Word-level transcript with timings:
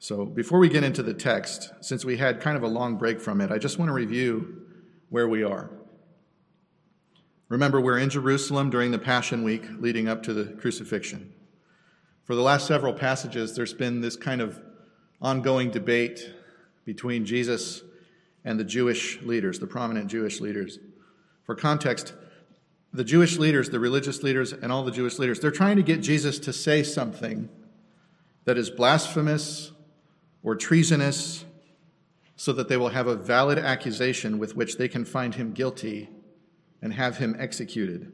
So, 0.00 0.24
before 0.24 0.60
we 0.60 0.68
get 0.68 0.84
into 0.84 1.02
the 1.02 1.12
text, 1.12 1.72
since 1.80 2.04
we 2.04 2.16
had 2.16 2.40
kind 2.40 2.56
of 2.56 2.62
a 2.62 2.68
long 2.68 2.96
break 2.96 3.20
from 3.20 3.40
it, 3.40 3.50
I 3.50 3.58
just 3.58 3.78
want 3.78 3.88
to 3.88 3.92
review 3.92 4.62
where 5.08 5.28
we 5.28 5.42
are. 5.42 5.70
Remember, 7.48 7.80
we're 7.80 7.98
in 7.98 8.08
Jerusalem 8.08 8.70
during 8.70 8.92
the 8.92 8.98
Passion 8.98 9.42
Week 9.42 9.64
leading 9.80 10.06
up 10.06 10.22
to 10.24 10.32
the 10.32 10.52
crucifixion. 10.52 11.32
For 12.24 12.36
the 12.36 12.42
last 12.42 12.66
several 12.66 12.92
passages, 12.92 13.56
there's 13.56 13.74
been 13.74 14.00
this 14.00 14.14
kind 14.14 14.40
of 14.40 14.60
ongoing 15.20 15.70
debate 15.70 16.32
between 16.84 17.24
Jesus 17.24 17.82
and 18.44 18.60
the 18.60 18.64
Jewish 18.64 19.20
leaders, 19.22 19.58
the 19.58 19.66
prominent 19.66 20.08
Jewish 20.08 20.40
leaders. 20.40 20.78
For 21.42 21.56
context, 21.56 22.12
the 22.92 23.04
Jewish 23.04 23.36
leaders, 23.36 23.70
the 23.70 23.80
religious 23.80 24.22
leaders, 24.22 24.52
and 24.52 24.70
all 24.70 24.84
the 24.84 24.92
Jewish 24.92 25.18
leaders, 25.18 25.40
they're 25.40 25.50
trying 25.50 25.76
to 25.76 25.82
get 25.82 26.02
Jesus 26.02 26.38
to 26.40 26.52
say 26.52 26.84
something 26.84 27.48
that 28.44 28.56
is 28.56 28.70
blasphemous 28.70 29.72
or 30.42 30.54
treasonous 30.54 31.44
so 32.36 32.52
that 32.52 32.68
they 32.68 32.76
will 32.76 32.90
have 32.90 33.06
a 33.06 33.16
valid 33.16 33.58
accusation 33.58 34.38
with 34.38 34.54
which 34.54 34.76
they 34.76 34.88
can 34.88 35.04
find 35.04 35.34
him 35.34 35.52
guilty 35.52 36.08
and 36.80 36.92
have 36.92 37.18
him 37.18 37.34
executed. 37.38 38.12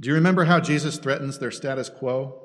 Do 0.00 0.08
you 0.08 0.14
remember 0.14 0.44
how 0.44 0.60
Jesus 0.60 0.98
threatens 0.98 1.38
their 1.38 1.50
status 1.50 1.88
quo? 1.88 2.40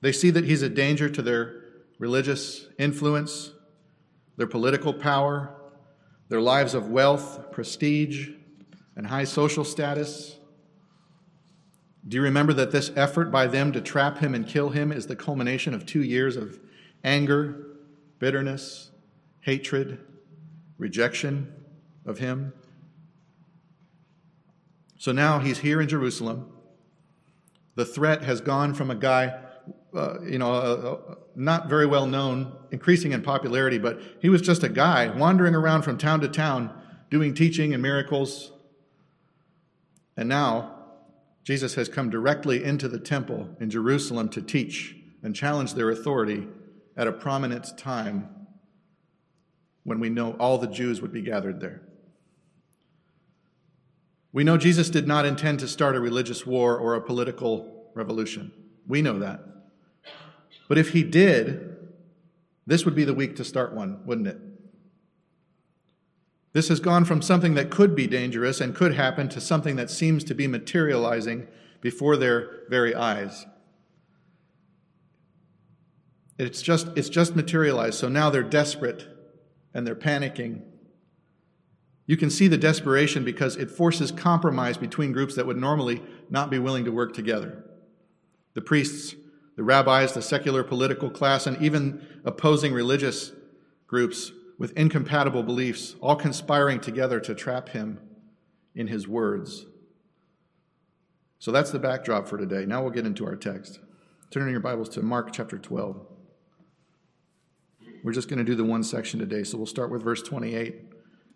They 0.00 0.12
see 0.12 0.30
that 0.30 0.44
he's 0.44 0.62
a 0.62 0.68
danger 0.68 1.08
to 1.08 1.22
their 1.22 1.62
religious 1.98 2.66
influence, 2.78 3.52
their 4.36 4.48
political 4.48 4.92
power, 4.92 5.54
their 6.28 6.40
lives 6.40 6.74
of 6.74 6.88
wealth, 6.88 7.52
prestige, 7.52 8.30
and 8.96 9.06
high 9.06 9.24
social 9.24 9.64
status. 9.64 10.36
Do 12.06 12.16
you 12.16 12.22
remember 12.22 12.52
that 12.54 12.72
this 12.72 12.90
effort 12.96 13.30
by 13.30 13.46
them 13.46 13.72
to 13.72 13.80
trap 13.80 14.18
him 14.18 14.34
and 14.34 14.46
kill 14.46 14.70
him 14.70 14.90
is 14.90 15.06
the 15.06 15.14
culmination 15.14 15.72
of 15.72 15.86
two 15.86 16.02
years 16.02 16.36
of 16.36 16.58
anger, 17.04 17.66
bitterness, 18.18 18.90
hatred, 19.40 20.00
rejection 20.78 21.52
of 22.04 22.18
him? 22.18 22.52
So 24.98 25.12
now 25.12 25.38
he's 25.38 25.58
here 25.58 25.80
in 25.80 25.88
Jerusalem. 25.88 26.52
The 27.76 27.84
threat 27.84 28.22
has 28.22 28.40
gone 28.40 28.74
from 28.74 28.90
a 28.90 28.94
guy, 28.94 29.34
uh, 29.94 30.20
you 30.22 30.38
know, 30.38 30.52
uh, 30.52 31.14
not 31.34 31.68
very 31.68 31.86
well 31.86 32.06
known, 32.06 32.52
increasing 32.72 33.12
in 33.12 33.22
popularity, 33.22 33.78
but 33.78 34.00
he 34.20 34.28
was 34.28 34.42
just 34.42 34.62
a 34.62 34.68
guy 34.68 35.08
wandering 35.08 35.54
around 35.54 35.82
from 35.82 35.98
town 35.98 36.20
to 36.20 36.28
town 36.28 36.72
doing 37.10 37.32
teaching 37.34 37.72
and 37.72 37.82
miracles. 37.82 38.52
And 40.16 40.28
now 40.28 40.81
Jesus 41.44 41.74
has 41.74 41.88
come 41.88 42.10
directly 42.10 42.62
into 42.62 42.88
the 42.88 42.98
temple 42.98 43.48
in 43.60 43.70
Jerusalem 43.70 44.28
to 44.30 44.42
teach 44.42 44.96
and 45.22 45.34
challenge 45.34 45.74
their 45.74 45.90
authority 45.90 46.46
at 46.96 47.08
a 47.08 47.12
prominent 47.12 47.76
time 47.76 48.28
when 49.84 49.98
we 49.98 50.08
know 50.08 50.32
all 50.34 50.58
the 50.58 50.68
Jews 50.68 51.00
would 51.02 51.12
be 51.12 51.22
gathered 51.22 51.60
there. 51.60 51.82
We 54.32 54.44
know 54.44 54.56
Jesus 54.56 54.88
did 54.88 55.06
not 55.06 55.26
intend 55.26 55.60
to 55.60 55.68
start 55.68 55.96
a 55.96 56.00
religious 56.00 56.46
war 56.46 56.78
or 56.78 56.94
a 56.94 57.00
political 57.00 57.90
revolution. 57.94 58.52
We 58.86 59.02
know 59.02 59.18
that. 59.18 59.40
But 60.68 60.78
if 60.78 60.90
he 60.90 61.02
did, 61.02 61.76
this 62.66 62.84
would 62.84 62.94
be 62.94 63.04
the 63.04 63.14
week 63.14 63.36
to 63.36 63.44
start 63.44 63.74
one, 63.74 64.06
wouldn't 64.06 64.28
it? 64.28 64.38
This 66.52 66.68
has 66.68 66.80
gone 66.80 67.04
from 67.04 67.22
something 67.22 67.54
that 67.54 67.70
could 67.70 67.94
be 67.94 68.06
dangerous 68.06 68.60
and 68.60 68.74
could 68.74 68.94
happen 68.94 69.28
to 69.30 69.40
something 69.40 69.76
that 69.76 69.90
seems 69.90 70.22
to 70.24 70.34
be 70.34 70.46
materializing 70.46 71.48
before 71.80 72.16
their 72.16 72.60
very 72.68 72.94
eyes. 72.94 73.46
It's 76.38 76.60
just, 76.60 76.88
it's 76.96 77.08
just 77.08 77.36
materialized, 77.36 77.98
so 77.98 78.08
now 78.08 78.28
they're 78.28 78.42
desperate 78.42 79.06
and 79.72 79.86
they're 79.86 79.94
panicking. 79.94 80.62
You 82.06 82.16
can 82.16 82.30
see 82.30 82.48
the 82.48 82.58
desperation 82.58 83.24
because 83.24 83.56
it 83.56 83.70
forces 83.70 84.12
compromise 84.12 84.76
between 84.76 85.12
groups 85.12 85.34
that 85.36 85.46
would 85.46 85.56
normally 85.56 86.02
not 86.28 86.50
be 86.50 86.58
willing 86.58 86.84
to 86.84 86.92
work 86.92 87.14
together. 87.14 87.64
The 88.54 88.60
priests, 88.60 89.14
the 89.56 89.62
rabbis, 89.62 90.12
the 90.12 90.20
secular 90.20 90.62
political 90.64 91.08
class, 91.08 91.46
and 91.46 91.60
even 91.62 92.06
opposing 92.24 92.74
religious 92.74 93.32
groups 93.86 94.32
with 94.62 94.78
incompatible 94.78 95.42
beliefs, 95.42 95.96
all 96.00 96.14
conspiring 96.14 96.78
together 96.78 97.18
to 97.18 97.34
trap 97.34 97.70
him 97.70 97.98
in 98.76 98.86
his 98.86 99.08
words. 99.08 99.66
So 101.40 101.50
that's 101.50 101.72
the 101.72 101.80
backdrop 101.80 102.28
for 102.28 102.38
today. 102.38 102.64
Now 102.64 102.80
we'll 102.80 102.92
get 102.92 103.04
into 103.04 103.26
our 103.26 103.34
text. 103.34 103.80
Turn 104.30 104.44
in 104.44 104.50
your 104.52 104.60
Bibles 104.60 104.88
to 104.90 105.02
Mark 105.02 105.32
chapter 105.32 105.58
12. 105.58 106.06
We're 108.04 108.12
just 108.12 108.28
going 108.28 108.38
to 108.38 108.44
do 108.44 108.54
the 108.54 108.62
one 108.62 108.84
section 108.84 109.18
today, 109.18 109.42
so 109.42 109.56
we'll 109.56 109.66
start 109.66 109.90
with 109.90 110.04
verse 110.04 110.22
28 110.22 110.76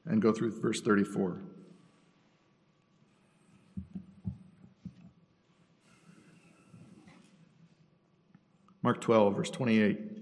and 0.05 0.23
go 0.23 0.33
through 0.33 0.61
verse 0.61 0.81
34. 0.81 1.43
Mark 8.85 9.01
12, 9.01 9.35
verse 9.35 9.51
28. 9.51 10.16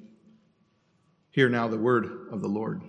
Hear 1.34 1.48
now 1.48 1.66
the 1.66 1.76
word 1.76 2.28
of 2.30 2.42
the 2.42 2.48
Lord. 2.48 2.80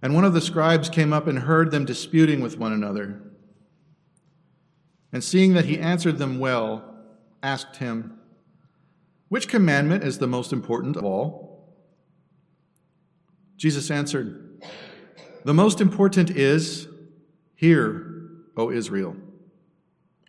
And 0.00 0.14
one 0.14 0.24
of 0.24 0.32
the 0.32 0.40
scribes 0.40 0.88
came 0.88 1.12
up 1.12 1.26
and 1.26 1.40
heard 1.40 1.70
them 1.70 1.84
disputing 1.84 2.40
with 2.40 2.56
one 2.56 2.72
another. 2.72 3.20
And 5.12 5.22
seeing 5.22 5.52
that 5.52 5.66
he 5.66 5.78
answered 5.78 6.16
them 6.16 6.38
well, 6.38 6.82
asked 7.42 7.76
him, 7.76 8.18
Which 9.28 9.48
commandment 9.48 10.02
is 10.02 10.16
the 10.16 10.26
most 10.26 10.50
important 10.50 10.96
of 10.96 11.04
all? 11.04 11.74
Jesus 13.58 13.90
answered, 13.90 14.62
The 15.44 15.52
most 15.52 15.82
important 15.82 16.30
is, 16.30 16.88
Hear, 17.54 18.30
O 18.56 18.70
Israel. 18.70 19.14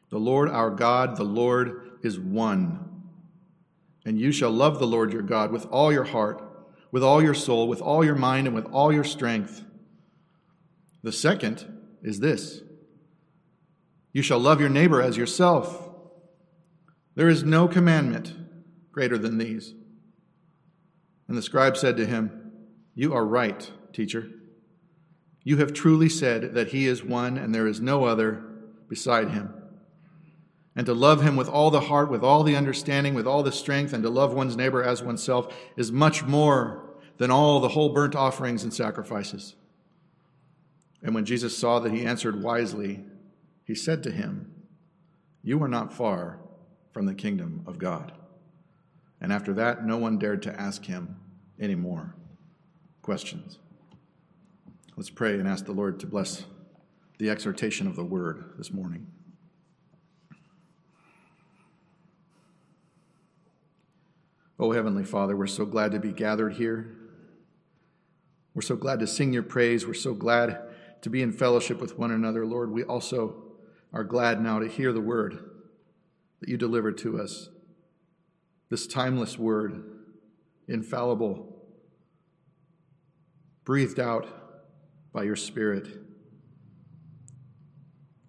The 0.10 0.20
Lord 0.20 0.50
our 0.50 0.72
God, 0.72 1.16
the 1.16 1.24
Lord 1.24 2.00
is 2.04 2.20
one. 2.20 2.89
And 4.10 4.20
you 4.20 4.32
shall 4.34 4.52
love 4.52 4.80
the 4.80 4.88
Lord 4.88 5.14
your 5.14 5.22
God 5.22 5.52
with 5.52 5.68
all 5.68 5.94
your 5.94 6.04
heart 6.04 6.50
with 6.92 7.04
all 7.04 7.22
your 7.22 7.34
soul, 7.34 7.68
with 7.68 7.82
all 7.82 8.04
your 8.04 8.16
mind, 8.16 8.48
and 8.48 8.56
with 8.56 8.66
all 8.66 8.92
your 8.92 9.04
strength. 9.04 9.64
The 11.04 11.12
second 11.12 11.66
is 12.02 12.20
this 12.20 12.62
You 14.12 14.22
shall 14.22 14.40
love 14.40 14.60
your 14.60 14.70
neighbor 14.70 15.02
as 15.02 15.18
yourself. 15.18 15.88
There 17.16 17.30
is 17.30 17.44
no 17.44 17.68
commandment 17.68 18.34
greater 18.92 19.18
than 19.18 19.38
these. 19.38 19.74
And 21.28 21.38
the 21.38 21.42
scribe 21.42 21.78
said 21.78 21.98
to 21.98 22.06
him, 22.06 22.52
You 22.96 23.14
are 23.14 23.26
right, 23.26 23.70
teacher. 23.94 24.30
You 25.44 25.58
have 25.58 25.74
truly 25.74 26.10
said 26.10 26.54
that 26.54 26.70
he 26.70 26.88
is 26.88 27.04
one 27.04 27.38
and 27.38 27.54
there 27.54 27.68
is 27.68 27.80
no 27.80 28.06
other 28.06 28.44
beside 28.88 29.32
him. 29.32 29.54
And 30.76 30.86
to 30.86 30.94
love 30.94 31.22
him 31.22 31.36
with 31.36 31.50
all 31.50 31.72
the 31.72 31.82
heart, 31.82 32.10
with 32.10 32.24
all 32.24 32.44
the 32.44 32.56
understanding, 32.56 33.14
with 33.14 33.28
all 33.28 33.44
the 33.44 33.52
strength, 33.52 33.92
and 33.92 34.04
to 34.04 34.10
love 34.10 34.34
one's 34.34 34.56
neighbor 34.56 34.84
as 34.84 35.04
oneself 35.04 35.54
is 35.76 35.92
much 35.92 36.24
more 36.24 36.90
than 37.18 37.32
all 37.32 37.60
the 37.60 37.70
whole 37.70 37.90
burnt 37.90 38.16
offerings 38.16 38.64
and 38.64 38.74
sacrifices. 38.74 39.56
And 41.02 41.16
when 41.16 41.26
Jesus 41.26 41.58
saw 41.58 41.80
that 41.80 41.92
he 41.92 42.06
answered 42.06 42.42
wisely, 42.42 43.04
he 43.66 43.76
said 43.76 44.04
to 44.04 44.12
him, 44.12 44.54
You 45.44 45.62
are 45.64 45.68
not 45.68 45.94
far 45.94 46.40
from 46.92 47.06
the 47.06 47.14
kingdom 47.14 47.64
of 47.66 47.78
God. 47.78 48.14
And 49.22 49.34
after 49.34 49.54
that, 49.54 49.86
no 49.86 49.98
one 49.98 50.18
dared 50.18 50.42
to 50.44 50.60
ask 50.60 50.86
him 50.86 51.18
any 51.60 51.76
more 51.76 52.16
questions. 53.02 53.60
Let's 54.96 55.10
pray 55.10 55.34
and 55.40 55.48
ask 55.48 55.66
the 55.66 55.72
Lord 55.72 56.00
to 56.02 56.08
bless 56.08 56.46
the 57.18 57.30
exhortation 57.30 57.88
of 57.88 57.96
the 57.96 58.04
word 58.04 58.54
this 58.58 58.72
morning. 58.72 59.08
Oh, 64.60 64.74
Heavenly 64.74 65.06
Father, 65.06 65.38
we're 65.38 65.48
so 65.48 65.66
glad 65.66 65.94
to 65.94 66.00
be 66.00 66.12
gathered 66.12 66.54
here. 66.54 66.98
We're 68.54 68.62
so 68.62 68.76
glad 68.76 69.00
to 69.00 69.08
sing 69.08 69.32
your 69.32 69.44
praise. 69.44 69.88
We're 69.88 69.94
so 69.94 70.14
glad 70.14 70.60
to 71.02 71.10
be 71.10 71.22
in 71.22 71.32
fellowship 71.32 71.80
with 71.80 71.98
one 71.98 72.12
another. 72.12 72.46
Lord, 72.46 72.70
we 72.70 72.84
also 72.84 73.44
are 73.94 74.04
glad 74.04 74.42
now 74.42 74.60
to 74.60 74.68
hear 74.68 74.92
the 74.92 75.00
word 75.00 75.40
that 76.42 76.50
you 76.50 76.58
delivered 76.58 76.98
to 77.00 77.22
us. 77.22 77.48
This 78.70 78.86
timeless 78.86 79.40
word, 79.40 79.82
infallible, 80.68 81.56
breathed 83.64 84.00
out 84.00 84.28
by 85.14 85.24
your 85.24 85.38
Spirit. 85.38 85.88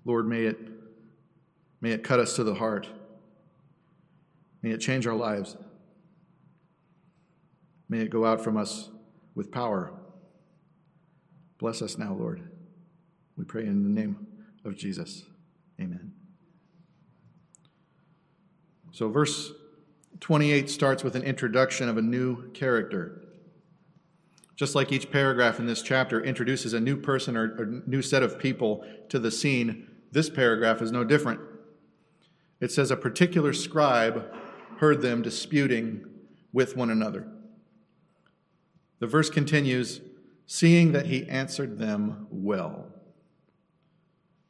Lord, 0.04 0.28
may 0.28 0.44
it, 0.44 0.58
may 1.80 1.90
it 1.90 2.04
cut 2.04 2.20
us 2.20 2.36
to 2.36 2.44
the 2.44 2.54
heart. 2.54 2.88
May 4.62 4.70
it 4.70 4.78
change 4.78 5.08
our 5.08 5.14
lives. 5.14 5.56
May 7.90 8.02
it 8.02 8.10
go 8.10 8.24
out 8.24 8.42
from 8.42 8.56
us 8.56 8.88
with 9.34 9.50
power. 9.50 9.92
Bless 11.58 11.82
us 11.82 11.98
now, 11.98 12.14
Lord. 12.14 12.48
We 13.36 13.44
pray 13.44 13.66
in 13.66 13.82
the 13.82 14.00
name 14.00 14.28
of 14.64 14.76
Jesus. 14.76 15.24
Amen. 15.80 16.12
So, 18.92 19.08
verse 19.08 19.52
28 20.20 20.70
starts 20.70 21.02
with 21.02 21.16
an 21.16 21.24
introduction 21.24 21.88
of 21.88 21.96
a 21.98 22.02
new 22.02 22.50
character. 22.52 23.24
Just 24.54 24.76
like 24.76 24.92
each 24.92 25.10
paragraph 25.10 25.58
in 25.58 25.66
this 25.66 25.82
chapter 25.82 26.22
introduces 26.22 26.74
a 26.74 26.80
new 26.80 26.96
person 26.96 27.36
or 27.36 27.54
a 27.60 27.88
new 27.88 28.02
set 28.02 28.22
of 28.22 28.38
people 28.38 28.84
to 29.08 29.18
the 29.18 29.32
scene, 29.32 29.88
this 30.12 30.30
paragraph 30.30 30.80
is 30.80 30.92
no 30.92 31.02
different. 31.02 31.40
It 32.60 32.70
says, 32.70 32.92
A 32.92 32.96
particular 32.96 33.52
scribe 33.52 34.32
heard 34.78 35.02
them 35.02 35.22
disputing 35.22 36.04
with 36.52 36.76
one 36.76 36.90
another. 36.90 37.26
The 39.00 39.06
verse 39.06 39.28
continues, 39.28 40.00
seeing 40.46 40.92
that 40.92 41.06
he 41.06 41.28
answered 41.28 41.78
them 41.78 42.26
well. 42.30 42.86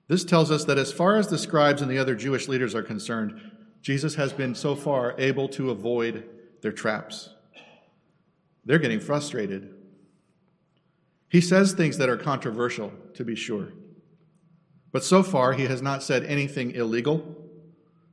This 0.08 0.24
tells 0.24 0.50
us 0.50 0.64
that 0.64 0.76
as 0.76 0.92
far 0.92 1.16
as 1.16 1.28
the 1.28 1.38
scribes 1.38 1.82
and 1.82 1.90
the 1.90 1.98
other 1.98 2.16
Jewish 2.16 2.48
leaders 2.48 2.74
are 2.74 2.82
concerned, 2.82 3.40
Jesus 3.80 4.16
has 4.16 4.32
been 4.32 4.54
so 4.54 4.74
far 4.74 5.14
able 5.18 5.48
to 5.50 5.70
avoid 5.70 6.28
their 6.62 6.72
traps. 6.72 7.30
They're 8.64 8.78
getting 8.78 9.00
frustrated. 9.00 9.74
He 11.28 11.40
says 11.40 11.72
things 11.72 11.96
that 11.98 12.08
are 12.08 12.16
controversial, 12.16 12.92
to 13.14 13.24
be 13.24 13.36
sure. 13.36 13.68
But 14.92 15.04
so 15.04 15.22
far, 15.22 15.52
he 15.52 15.66
has 15.66 15.80
not 15.80 16.02
said 16.02 16.24
anything 16.24 16.72
illegal 16.72 17.36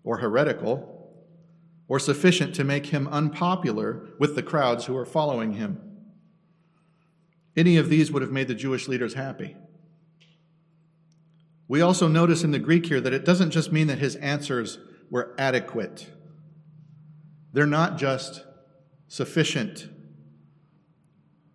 or 0.03 0.17
heretical 0.17 0.93
or 1.87 1.99
sufficient 1.99 2.53
to 2.55 2.63
make 2.63 2.87
him 2.87 3.07
unpopular 3.07 4.09
with 4.19 4.35
the 4.35 4.43
crowds 4.43 4.85
who 4.85 4.95
are 4.95 5.05
following 5.05 5.53
him. 5.53 5.86
Any 7.57 7.77
of 7.77 7.89
these 7.89 8.11
would 8.11 8.21
have 8.21 8.31
made 8.31 8.47
the 8.47 8.55
Jewish 8.55 8.87
leaders 8.87 9.15
happy. 9.15 9.57
We 11.67 11.81
also 11.81 12.07
notice 12.07 12.43
in 12.43 12.51
the 12.51 12.59
Greek 12.59 12.85
here 12.85 13.01
that 13.01 13.13
it 13.13 13.25
doesn't 13.25 13.49
just 13.49 13.71
mean 13.71 13.87
that 13.87 13.97
his 13.97 14.15
answers 14.17 14.77
were 15.09 15.33
adequate, 15.37 16.11
they're 17.53 17.65
not 17.65 17.97
just 17.97 18.45
sufficient. 19.07 19.89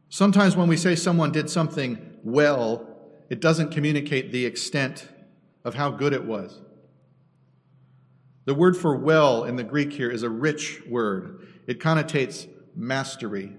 Sometimes 0.08 0.56
when 0.56 0.68
we 0.68 0.76
say 0.76 0.94
someone 0.94 1.32
did 1.32 1.48
something 1.48 2.18
well, 2.22 2.86
it 3.30 3.40
doesn't 3.40 3.70
communicate 3.70 4.32
the 4.32 4.44
extent 4.44 5.08
of 5.64 5.74
how 5.74 5.90
good 5.90 6.12
it 6.12 6.24
was. 6.24 6.60
The 8.44 8.54
word 8.54 8.76
for 8.76 8.96
well 8.96 9.44
in 9.44 9.56
the 9.56 9.62
Greek 9.62 9.92
here 9.92 10.10
is 10.10 10.22
a 10.22 10.28
rich 10.28 10.82
word. 10.88 11.46
It 11.66 11.78
connotates 11.78 12.48
mastery. 12.74 13.56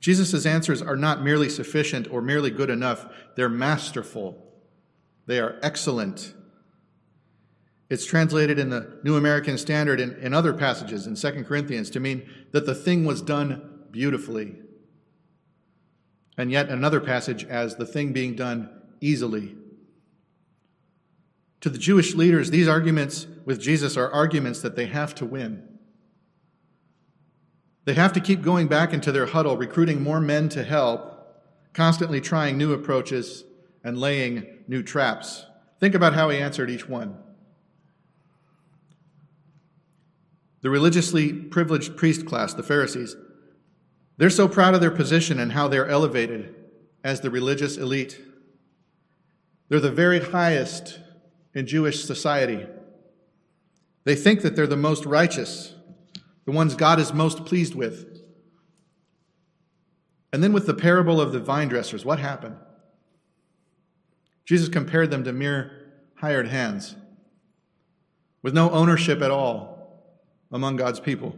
Jesus' 0.00 0.46
answers 0.46 0.80
are 0.80 0.96
not 0.96 1.22
merely 1.22 1.48
sufficient 1.48 2.10
or 2.10 2.22
merely 2.22 2.50
good 2.50 2.70
enough, 2.70 3.06
they're 3.34 3.48
masterful. 3.48 4.44
They 5.26 5.40
are 5.40 5.58
excellent. 5.62 6.34
It's 7.90 8.04
translated 8.04 8.58
in 8.58 8.70
the 8.70 8.98
New 9.02 9.16
American 9.16 9.58
Standard 9.58 9.98
and 9.98 10.16
in 10.18 10.34
other 10.34 10.52
passages 10.52 11.06
in 11.06 11.14
2 11.16 11.44
Corinthians 11.44 11.90
to 11.90 12.00
mean 12.00 12.28
that 12.52 12.66
the 12.66 12.74
thing 12.74 13.04
was 13.04 13.22
done 13.22 13.86
beautifully. 13.90 14.56
And 16.36 16.52
yet 16.52 16.68
another 16.68 17.00
passage 17.00 17.44
as 17.44 17.76
the 17.76 17.86
thing 17.86 18.12
being 18.12 18.36
done 18.36 18.70
easily. 19.00 19.56
To 21.62 21.70
the 21.70 21.78
Jewish 21.78 22.14
leaders, 22.14 22.50
these 22.50 22.68
arguments 22.68 23.26
with 23.44 23.60
Jesus 23.60 23.96
are 23.96 24.10
arguments 24.12 24.60
that 24.60 24.76
they 24.76 24.86
have 24.86 25.14
to 25.16 25.26
win. 25.26 25.77
They 27.88 27.94
have 27.94 28.12
to 28.12 28.20
keep 28.20 28.42
going 28.42 28.68
back 28.68 28.92
into 28.92 29.10
their 29.12 29.24
huddle, 29.24 29.56
recruiting 29.56 30.02
more 30.02 30.20
men 30.20 30.50
to 30.50 30.62
help, 30.62 31.42
constantly 31.72 32.20
trying 32.20 32.58
new 32.58 32.74
approaches 32.74 33.44
and 33.82 33.96
laying 33.96 34.46
new 34.68 34.82
traps. 34.82 35.46
Think 35.80 35.94
about 35.94 36.12
how 36.12 36.28
he 36.28 36.36
answered 36.36 36.68
each 36.68 36.86
one. 36.86 37.16
The 40.60 40.68
religiously 40.68 41.32
privileged 41.32 41.96
priest 41.96 42.26
class, 42.26 42.52
the 42.52 42.62
Pharisees, 42.62 43.16
they're 44.18 44.28
so 44.28 44.48
proud 44.48 44.74
of 44.74 44.82
their 44.82 44.90
position 44.90 45.40
and 45.40 45.52
how 45.52 45.66
they're 45.66 45.88
elevated 45.88 46.54
as 47.02 47.22
the 47.22 47.30
religious 47.30 47.78
elite. 47.78 48.20
They're 49.70 49.80
the 49.80 49.90
very 49.90 50.20
highest 50.20 51.00
in 51.54 51.66
Jewish 51.66 52.04
society. 52.04 52.66
They 54.04 54.14
think 54.14 54.42
that 54.42 54.56
they're 54.56 54.66
the 54.66 54.76
most 54.76 55.06
righteous, 55.06 55.74
the 56.48 56.52
ones 56.52 56.74
God 56.74 56.98
is 56.98 57.12
most 57.12 57.44
pleased 57.44 57.74
with. 57.74 58.22
And 60.32 60.42
then 60.42 60.54
with 60.54 60.64
the 60.64 60.72
parable 60.72 61.20
of 61.20 61.30
the 61.30 61.40
vine 61.40 61.68
dressers, 61.68 62.06
what 62.06 62.18
happened? 62.18 62.56
Jesus 64.46 64.70
compared 64.70 65.10
them 65.10 65.24
to 65.24 65.32
mere 65.34 65.90
hired 66.14 66.48
hands 66.48 66.96
with 68.40 68.54
no 68.54 68.70
ownership 68.70 69.20
at 69.20 69.30
all 69.30 70.16
among 70.50 70.76
God's 70.76 71.00
people. 71.00 71.36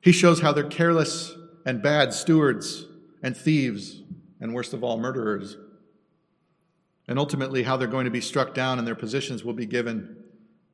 He 0.00 0.10
shows 0.10 0.40
how 0.40 0.50
they're 0.50 0.64
careless 0.64 1.32
and 1.64 1.80
bad 1.80 2.12
stewards 2.12 2.86
and 3.22 3.36
thieves 3.36 4.02
and, 4.40 4.52
worst 4.52 4.72
of 4.72 4.82
all, 4.82 4.98
murderers. 4.98 5.56
And 7.06 7.16
ultimately, 7.16 7.62
how 7.62 7.76
they're 7.76 7.86
going 7.86 8.06
to 8.06 8.10
be 8.10 8.20
struck 8.20 8.54
down 8.54 8.80
and 8.80 8.88
their 8.88 8.96
positions 8.96 9.44
will 9.44 9.52
be 9.52 9.66
given 9.66 10.16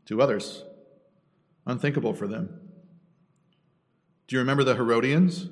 to 0.07 0.23
others. 0.23 0.65
Unthinkable 1.67 2.15
for 2.15 2.27
them. 2.27 2.70
Do 4.31 4.37
you 4.37 4.41
remember 4.41 4.65
the 4.65 4.77
Herodians 4.77 5.51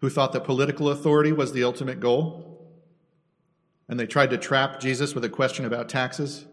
who 0.00 0.08
thought 0.08 0.32
that 0.34 0.44
political 0.44 0.90
authority 0.90 1.32
was 1.32 1.50
the 1.52 1.64
ultimate 1.64 1.98
goal? 1.98 2.48
and 3.88 3.98
they 3.98 4.06
tried 4.06 4.30
to 4.30 4.38
trap 4.38 4.80
Jesus 4.80 5.14
with 5.14 5.24
a 5.24 5.30
question 5.30 5.64
about 5.64 5.88
taxes. 5.88 6.44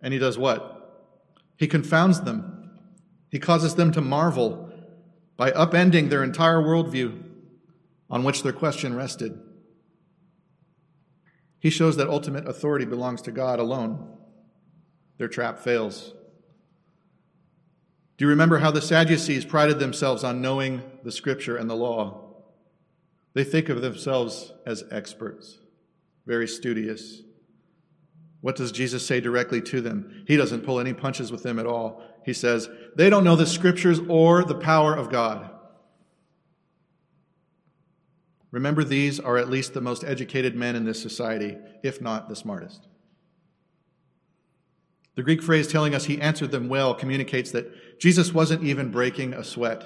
And 0.00 0.12
he 0.12 0.18
does 0.18 0.38
what? 0.38 0.80
He 1.56 1.66
confounds 1.66 2.20
them. 2.20 2.70
He 3.30 3.38
causes 3.38 3.74
them 3.74 3.90
to 3.92 4.00
marvel 4.00 4.72
by 5.36 5.50
upending 5.50 6.08
their 6.08 6.22
entire 6.22 6.58
worldview 6.58 7.20
on 8.08 8.22
which 8.22 8.42
their 8.42 8.52
question 8.52 8.94
rested. 8.94 9.40
He 11.58 11.70
shows 11.70 11.96
that 11.96 12.08
ultimate 12.08 12.46
authority 12.46 12.84
belongs 12.84 13.22
to 13.22 13.32
God 13.32 13.58
alone. 13.58 14.16
Their 15.18 15.28
trap 15.28 15.58
fails. 15.58 16.12
Do 18.16 18.24
you 18.24 18.28
remember 18.28 18.58
how 18.58 18.70
the 18.70 18.80
Sadducees 18.80 19.44
prided 19.44 19.78
themselves 19.78 20.22
on 20.22 20.40
knowing 20.40 20.82
the 21.02 21.12
scripture 21.12 21.56
and 21.56 21.68
the 21.68 21.74
law? 21.74 22.20
They 23.32 23.44
think 23.44 23.68
of 23.68 23.82
themselves 23.82 24.52
as 24.64 24.84
experts 24.90 25.58
very 26.26 26.48
studious. 26.48 27.22
What 28.40 28.56
does 28.56 28.72
Jesus 28.72 29.06
say 29.06 29.20
directly 29.20 29.60
to 29.62 29.80
them? 29.80 30.24
He 30.26 30.36
doesn't 30.36 30.64
pull 30.64 30.80
any 30.80 30.92
punches 30.92 31.32
with 31.32 31.42
them 31.42 31.58
at 31.58 31.66
all. 31.66 32.02
He 32.24 32.32
says, 32.32 32.68
they 32.96 33.10
don't 33.10 33.24
know 33.24 33.36
the 33.36 33.46
scriptures 33.46 34.00
or 34.08 34.44
the 34.44 34.54
power 34.54 34.94
of 34.94 35.10
God. 35.10 35.50
Remember, 38.50 38.84
these 38.84 39.18
are 39.18 39.36
at 39.36 39.50
least 39.50 39.74
the 39.74 39.80
most 39.80 40.04
educated 40.04 40.54
men 40.54 40.76
in 40.76 40.84
this 40.84 41.02
society, 41.02 41.56
if 41.82 42.00
not 42.00 42.28
the 42.28 42.36
smartest. 42.36 42.86
The 45.14 45.22
Greek 45.22 45.42
phrase 45.42 45.68
telling 45.68 45.94
us 45.94 46.04
he 46.04 46.20
answered 46.20 46.50
them 46.50 46.68
well 46.68 46.94
communicates 46.94 47.52
that 47.52 48.00
Jesus 48.00 48.34
wasn't 48.34 48.64
even 48.64 48.90
breaking 48.90 49.34
a 49.34 49.44
sweat. 49.44 49.84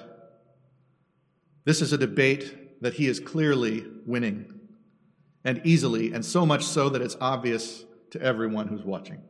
This 1.64 1.82
is 1.82 1.92
a 1.92 1.98
debate 1.98 2.80
that 2.80 2.94
he 2.94 3.06
is 3.06 3.20
clearly 3.20 3.84
winning 4.06 4.54
and 5.44 5.60
easily, 5.64 6.12
and 6.12 6.24
so 6.24 6.44
much 6.44 6.64
so 6.64 6.88
that 6.88 7.02
it's 7.02 7.16
obvious 7.20 7.84
to 8.10 8.20
everyone 8.20 8.68
who's 8.68 8.82
watching. 8.82 9.20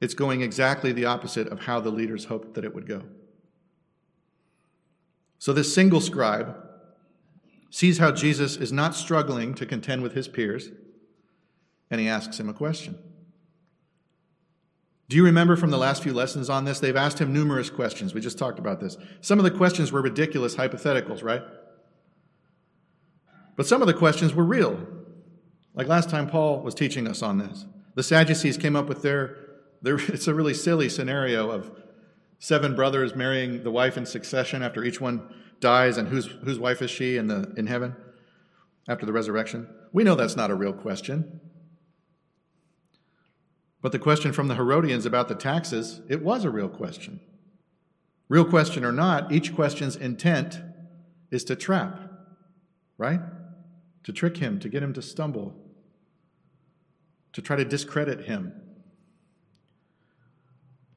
It's 0.00 0.14
going 0.14 0.42
exactly 0.42 0.92
the 0.92 1.06
opposite 1.06 1.48
of 1.48 1.60
how 1.60 1.80
the 1.80 1.90
leaders 1.90 2.24
hoped 2.24 2.54
that 2.54 2.64
it 2.64 2.74
would 2.74 2.86
go. 2.86 3.02
So, 5.38 5.52
this 5.52 5.72
single 5.72 6.00
scribe 6.00 6.56
sees 7.70 7.98
how 7.98 8.10
Jesus 8.10 8.56
is 8.56 8.72
not 8.72 8.94
struggling 8.94 9.54
to 9.54 9.66
contend 9.66 10.02
with 10.02 10.14
his 10.14 10.28
peers, 10.28 10.70
and 11.90 12.00
he 12.00 12.08
asks 12.08 12.40
him 12.40 12.48
a 12.48 12.54
question. 12.54 12.98
Do 15.08 15.16
you 15.16 15.24
remember 15.24 15.56
from 15.56 15.70
the 15.70 15.78
last 15.78 16.02
few 16.02 16.12
lessons 16.12 16.50
on 16.50 16.64
this? 16.64 16.80
They've 16.80 16.96
asked 16.96 17.20
him 17.20 17.32
numerous 17.32 17.70
questions. 17.70 18.12
We 18.12 18.20
just 18.20 18.38
talked 18.38 18.58
about 18.58 18.80
this. 18.80 18.96
Some 19.20 19.38
of 19.38 19.44
the 19.44 19.50
questions 19.52 19.92
were 19.92 20.02
ridiculous 20.02 20.56
hypotheticals, 20.56 21.22
right? 21.22 21.42
But 23.54 23.66
some 23.66 23.80
of 23.80 23.86
the 23.86 23.94
questions 23.94 24.34
were 24.34 24.44
real. 24.44 24.84
Like 25.74 25.86
last 25.86 26.10
time 26.10 26.28
Paul 26.28 26.60
was 26.60 26.74
teaching 26.74 27.06
us 27.06 27.22
on 27.22 27.38
this. 27.38 27.66
The 27.94 28.02
Sadducees 28.02 28.56
came 28.56 28.74
up 28.74 28.88
with 28.88 29.02
their, 29.02 29.36
their 29.80 29.96
it's 30.08 30.26
a 30.26 30.34
really 30.34 30.54
silly 30.54 30.88
scenario 30.88 31.50
of 31.50 31.70
seven 32.38 32.74
brothers 32.74 33.14
marrying 33.14 33.62
the 33.62 33.70
wife 33.70 33.96
in 33.96 34.06
succession 34.06 34.62
after 34.62 34.84
each 34.84 35.00
one 35.00 35.22
dies, 35.60 35.96
and 35.96 36.08
whose, 36.08 36.26
whose 36.44 36.58
wife 36.58 36.82
is 36.82 36.90
she 36.90 37.16
in, 37.16 37.28
the, 37.28 37.52
in 37.56 37.66
heaven 37.66 37.96
after 38.88 39.06
the 39.06 39.12
resurrection? 39.12 39.68
We 39.92 40.04
know 40.04 40.14
that's 40.14 40.36
not 40.36 40.50
a 40.50 40.54
real 40.54 40.74
question. 40.74 41.40
But 43.86 43.92
the 43.92 44.00
question 44.00 44.32
from 44.32 44.48
the 44.48 44.56
Herodians 44.56 45.06
about 45.06 45.28
the 45.28 45.36
taxes, 45.36 46.00
it 46.08 46.20
was 46.20 46.44
a 46.44 46.50
real 46.50 46.68
question. 46.68 47.20
Real 48.28 48.44
question 48.44 48.84
or 48.84 48.90
not, 48.90 49.30
each 49.30 49.54
question's 49.54 49.94
intent 49.94 50.58
is 51.30 51.44
to 51.44 51.54
trap, 51.54 52.00
right? 52.98 53.20
to 54.02 54.12
trick 54.12 54.38
him, 54.38 54.58
to 54.58 54.68
get 54.68 54.82
him 54.82 54.92
to 54.94 55.02
stumble, 55.02 55.54
to 57.32 57.40
try 57.40 57.54
to 57.54 57.64
discredit 57.64 58.22
him. 58.22 58.52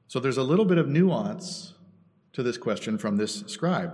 So 0.07 0.19
there's 0.19 0.37
a 0.37 0.43
little 0.43 0.65
bit 0.65 0.79
of 0.79 0.87
nuance 0.87 1.75
to 2.33 2.41
this 2.41 2.57
question 2.57 2.97
from 2.97 3.17
this 3.17 3.43
scribe. 3.45 3.93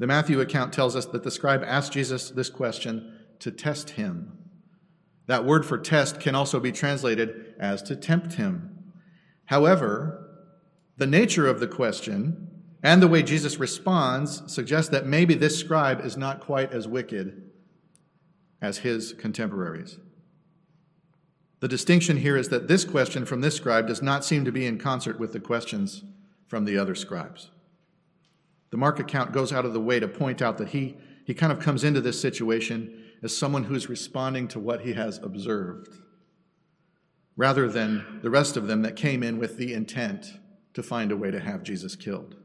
The 0.00 0.08
Matthew 0.08 0.40
account 0.40 0.72
tells 0.72 0.96
us 0.96 1.06
that 1.06 1.22
the 1.22 1.30
scribe 1.30 1.62
asked 1.64 1.92
Jesus 1.92 2.28
this 2.28 2.50
question 2.50 3.20
to 3.38 3.52
test 3.52 3.90
him. 3.90 4.35
That 5.26 5.44
word 5.44 5.66
for 5.66 5.78
test 5.78 6.20
can 6.20 6.34
also 6.34 6.60
be 6.60 6.72
translated 6.72 7.54
as 7.58 7.82
to 7.82 7.96
tempt 7.96 8.34
him. 8.34 8.92
However, 9.46 10.26
the 10.96 11.06
nature 11.06 11.46
of 11.46 11.60
the 11.60 11.66
question 11.66 12.48
and 12.82 13.02
the 13.02 13.08
way 13.08 13.22
Jesus 13.22 13.58
responds 13.58 14.42
suggests 14.52 14.90
that 14.90 15.06
maybe 15.06 15.34
this 15.34 15.58
scribe 15.58 16.04
is 16.04 16.16
not 16.16 16.40
quite 16.40 16.72
as 16.72 16.86
wicked 16.86 17.42
as 18.62 18.78
his 18.78 19.12
contemporaries. 19.14 19.98
The 21.60 21.68
distinction 21.68 22.18
here 22.18 22.36
is 22.36 22.48
that 22.50 22.68
this 22.68 22.84
question 22.84 23.24
from 23.24 23.40
this 23.40 23.56
scribe 23.56 23.88
does 23.88 24.02
not 24.02 24.24
seem 24.24 24.44
to 24.44 24.52
be 24.52 24.66
in 24.66 24.78
concert 24.78 25.18
with 25.18 25.32
the 25.32 25.40
questions 25.40 26.04
from 26.46 26.64
the 26.64 26.78
other 26.78 26.94
scribes. 26.94 27.50
The 28.70 28.76
Mark 28.76 29.00
account 29.00 29.32
goes 29.32 29.52
out 29.52 29.64
of 29.64 29.72
the 29.72 29.80
way 29.80 29.98
to 29.98 30.08
point 30.08 30.42
out 30.42 30.58
that 30.58 30.68
he, 30.68 30.96
he 31.24 31.34
kind 31.34 31.52
of 31.52 31.60
comes 31.60 31.82
into 31.82 32.00
this 32.00 32.20
situation 32.20 33.05
as 33.22 33.36
someone 33.36 33.64
who's 33.64 33.88
responding 33.88 34.48
to 34.48 34.60
what 34.60 34.82
he 34.82 34.92
has 34.92 35.18
observed, 35.18 35.96
rather 37.36 37.68
than 37.68 38.20
the 38.22 38.30
rest 38.30 38.56
of 38.56 38.66
them 38.66 38.82
that 38.82 38.96
came 38.96 39.22
in 39.22 39.38
with 39.38 39.56
the 39.56 39.72
intent 39.72 40.38
to 40.74 40.82
find 40.82 41.10
a 41.10 41.16
way 41.16 41.30
to 41.30 41.40
have 41.40 41.62
Jesus 41.62 41.96
killed. 41.96 42.36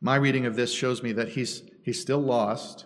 My 0.00 0.16
reading 0.16 0.46
of 0.46 0.56
this 0.56 0.72
shows 0.72 1.02
me 1.02 1.12
that 1.12 1.30
he's, 1.30 1.62
he's 1.82 2.00
still 2.00 2.20
lost. 2.20 2.84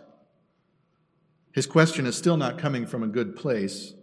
His 1.53 1.67
question 1.67 2.07
is 2.07 2.17
still 2.17 2.37
not 2.37 2.59
coming 2.59 2.87
from 2.87 3.03
a 3.03 3.09
good 3.09 3.35
place, 3.35 3.95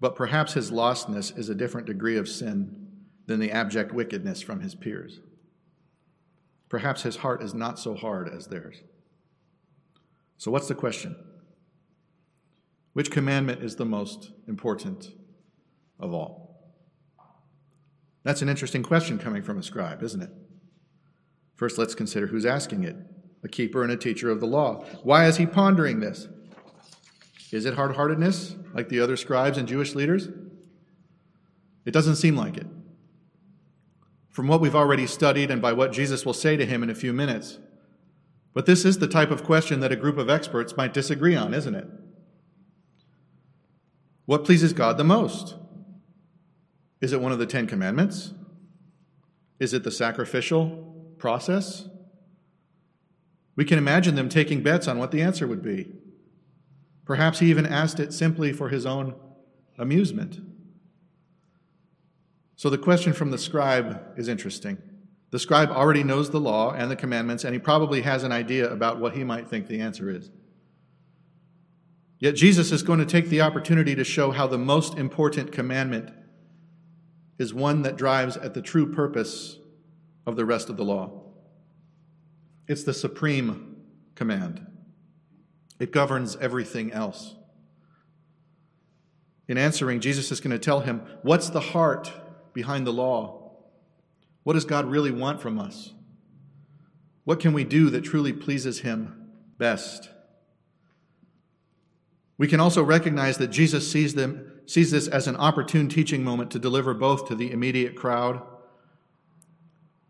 but 0.00 0.16
perhaps 0.16 0.54
his 0.54 0.70
lostness 0.70 1.36
is 1.38 1.48
a 1.48 1.54
different 1.54 1.86
degree 1.86 2.16
of 2.16 2.28
sin 2.28 2.88
than 3.26 3.38
the 3.38 3.52
abject 3.52 3.92
wickedness 3.92 4.42
from 4.42 4.60
his 4.60 4.74
peers. 4.74 5.20
Perhaps 6.68 7.02
his 7.02 7.16
heart 7.16 7.42
is 7.42 7.54
not 7.54 7.78
so 7.78 7.94
hard 7.94 8.28
as 8.28 8.46
theirs. 8.46 8.82
So, 10.40 10.50
what's 10.50 10.68
the 10.68 10.74
question? 10.74 11.16
Which 12.94 13.10
commandment 13.10 13.62
is 13.62 13.76
the 13.76 13.84
most 13.84 14.30
important 14.48 15.12
of 15.98 16.14
all? 16.14 16.72
That's 18.22 18.40
an 18.40 18.48
interesting 18.48 18.82
question 18.82 19.18
coming 19.18 19.42
from 19.42 19.58
a 19.58 19.62
scribe, 19.62 20.02
isn't 20.02 20.22
it? 20.22 20.30
First, 21.56 21.76
let's 21.76 21.94
consider 21.94 22.26
who's 22.26 22.46
asking 22.46 22.84
it 22.84 22.96
a 23.44 23.48
keeper 23.48 23.82
and 23.82 23.92
a 23.92 23.98
teacher 23.98 24.30
of 24.30 24.40
the 24.40 24.46
law. 24.46 24.82
Why 25.02 25.26
is 25.26 25.36
he 25.36 25.44
pondering 25.44 26.00
this? 26.00 26.26
Is 27.52 27.66
it 27.66 27.74
hard 27.74 27.94
heartedness 27.94 28.56
like 28.72 28.88
the 28.88 29.00
other 29.00 29.18
scribes 29.18 29.58
and 29.58 29.68
Jewish 29.68 29.94
leaders? 29.94 30.30
It 31.84 31.90
doesn't 31.90 32.16
seem 32.16 32.34
like 32.34 32.56
it. 32.56 32.66
From 34.30 34.48
what 34.48 34.62
we've 34.62 34.74
already 34.74 35.06
studied 35.06 35.50
and 35.50 35.60
by 35.60 35.74
what 35.74 35.92
Jesus 35.92 36.24
will 36.24 36.32
say 36.32 36.56
to 36.56 36.64
him 36.64 36.82
in 36.82 36.88
a 36.88 36.94
few 36.94 37.12
minutes. 37.12 37.58
But 38.52 38.66
this 38.66 38.84
is 38.84 38.98
the 38.98 39.06
type 39.06 39.30
of 39.30 39.44
question 39.44 39.80
that 39.80 39.92
a 39.92 39.96
group 39.96 40.18
of 40.18 40.28
experts 40.28 40.76
might 40.76 40.92
disagree 40.92 41.36
on, 41.36 41.54
isn't 41.54 41.74
it? 41.74 41.86
What 44.26 44.44
pleases 44.44 44.72
God 44.72 44.96
the 44.96 45.04
most? 45.04 45.56
Is 47.00 47.12
it 47.12 47.20
one 47.20 47.32
of 47.32 47.38
the 47.38 47.46
Ten 47.46 47.66
Commandments? 47.66 48.34
Is 49.58 49.72
it 49.72 49.84
the 49.84 49.90
sacrificial 49.90 51.14
process? 51.18 51.88
We 53.56 53.64
can 53.64 53.78
imagine 53.78 54.14
them 54.14 54.28
taking 54.28 54.62
bets 54.62 54.88
on 54.88 54.98
what 54.98 55.10
the 55.10 55.22
answer 55.22 55.46
would 55.46 55.62
be. 55.62 55.92
Perhaps 57.04 57.40
he 57.40 57.50
even 57.50 57.66
asked 57.66 58.00
it 58.00 58.12
simply 58.12 58.52
for 58.52 58.68
his 58.68 58.86
own 58.86 59.14
amusement. 59.78 60.40
So 62.56 62.70
the 62.70 62.78
question 62.78 63.12
from 63.12 63.30
the 63.30 63.38
scribe 63.38 64.00
is 64.16 64.28
interesting. 64.28 64.78
The 65.30 65.38
scribe 65.38 65.70
already 65.70 66.02
knows 66.02 66.30
the 66.30 66.40
law 66.40 66.72
and 66.72 66.90
the 66.90 66.96
commandments, 66.96 67.44
and 67.44 67.54
he 67.54 67.58
probably 67.58 68.02
has 68.02 68.24
an 68.24 68.32
idea 68.32 68.70
about 68.70 68.98
what 68.98 69.14
he 69.14 69.22
might 69.22 69.48
think 69.48 69.68
the 69.68 69.80
answer 69.80 70.10
is. 70.10 70.30
Yet 72.18 72.34
Jesus 72.34 72.72
is 72.72 72.82
going 72.82 72.98
to 72.98 73.06
take 73.06 73.28
the 73.28 73.40
opportunity 73.40 73.94
to 73.94 74.04
show 74.04 74.30
how 74.30 74.46
the 74.46 74.58
most 74.58 74.98
important 74.98 75.52
commandment 75.52 76.10
is 77.38 77.54
one 77.54 77.82
that 77.82 77.96
drives 77.96 78.36
at 78.36 78.54
the 78.54 78.60
true 78.60 78.92
purpose 78.92 79.56
of 80.26 80.36
the 80.36 80.44
rest 80.44 80.68
of 80.68 80.76
the 80.76 80.84
law. 80.84 81.22
It's 82.68 82.84
the 82.84 82.92
supreme 82.92 83.76
command. 84.14 84.66
It 85.78 85.92
governs 85.92 86.36
everything 86.36 86.92
else. 86.92 87.34
In 89.48 89.56
answering, 89.56 90.00
Jesus 90.00 90.30
is 90.30 90.40
going 90.40 90.50
to 90.50 90.58
tell 90.58 90.80
him, 90.80 91.00
What's 91.22 91.48
the 91.48 91.60
heart 91.60 92.12
behind 92.52 92.86
the 92.86 92.92
law? 92.92 93.39
What 94.42 94.54
does 94.54 94.64
God 94.64 94.86
really 94.86 95.10
want 95.10 95.40
from 95.40 95.58
us? 95.58 95.92
What 97.24 97.40
can 97.40 97.52
we 97.52 97.64
do 97.64 97.90
that 97.90 98.02
truly 98.02 98.32
pleases 98.32 98.80
him 98.80 99.30
best? 99.58 100.10
We 102.38 102.48
can 102.48 102.60
also 102.60 102.82
recognize 102.82 103.36
that 103.38 103.48
Jesus 103.48 103.90
sees, 103.90 104.14
them, 104.14 104.60
sees 104.64 104.90
this 104.90 105.06
as 105.08 105.26
an 105.26 105.36
opportune 105.36 105.88
teaching 105.88 106.24
moment 106.24 106.50
to 106.52 106.58
deliver 106.58 106.94
both 106.94 107.28
to 107.28 107.34
the 107.34 107.52
immediate 107.52 107.94
crowd 107.94 108.42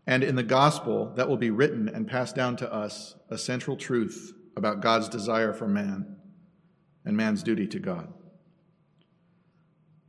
and 0.07 0.23
in 0.23 0.35
the 0.35 0.43
gospel 0.43 1.13
that 1.15 1.27
will 1.27 1.37
be 1.37 1.49
written 1.49 1.89
and 1.89 2.07
passed 2.07 2.35
down 2.35 2.55
to 2.57 2.73
us 2.73 3.15
a 3.29 3.37
central 3.37 3.75
truth 3.75 4.33
about 4.55 4.81
God's 4.81 5.09
desire 5.09 5.53
for 5.53 5.67
man 5.67 6.15
and 7.05 7.17
man's 7.17 7.43
duty 7.43 7.67
to 7.67 7.79
God. 7.79 8.13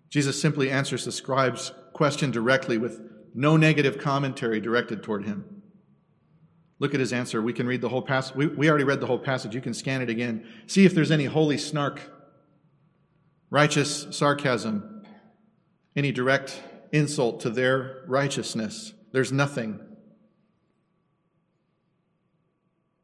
Jesus 0.09 0.41
simply 0.41 0.71
answers 0.71 1.05
the 1.05 1.13
scribe's 1.13 1.73
question 1.93 2.31
directly 2.31 2.79
with 2.79 3.01
no 3.35 3.57
negative 3.57 3.99
commentary 3.99 4.61
directed 4.61 5.03
toward 5.03 5.25
him. 5.25 5.63
Look 6.79 6.95
at 6.95 7.01
his 7.01 7.13
answer. 7.13 7.41
We 7.41 7.53
can 7.53 7.67
read 7.67 7.81
the 7.81 7.89
whole 7.89 8.03
passage. 8.03 8.35
We, 8.35 8.47
we 8.49 8.69
already 8.69 8.85
read 8.85 9.01
the 9.01 9.07
whole 9.07 9.19
passage. 9.19 9.55
You 9.55 9.61
can 9.61 9.75
scan 9.75 10.03
it 10.03 10.11
again. 10.11 10.47
See 10.67 10.85
if 10.85 10.95
there's 10.95 11.11
any 11.13 11.27
holy 11.27 11.57
snark, 11.57 12.01
righteous 13.51 14.09
sarcasm, 14.11 15.05
any 15.95 16.11
direct 16.11 16.61
insult 16.91 17.41
to 17.41 17.51
their 17.51 18.03
righteousness. 18.07 18.93
There's 19.13 19.31
nothing. 19.31 19.79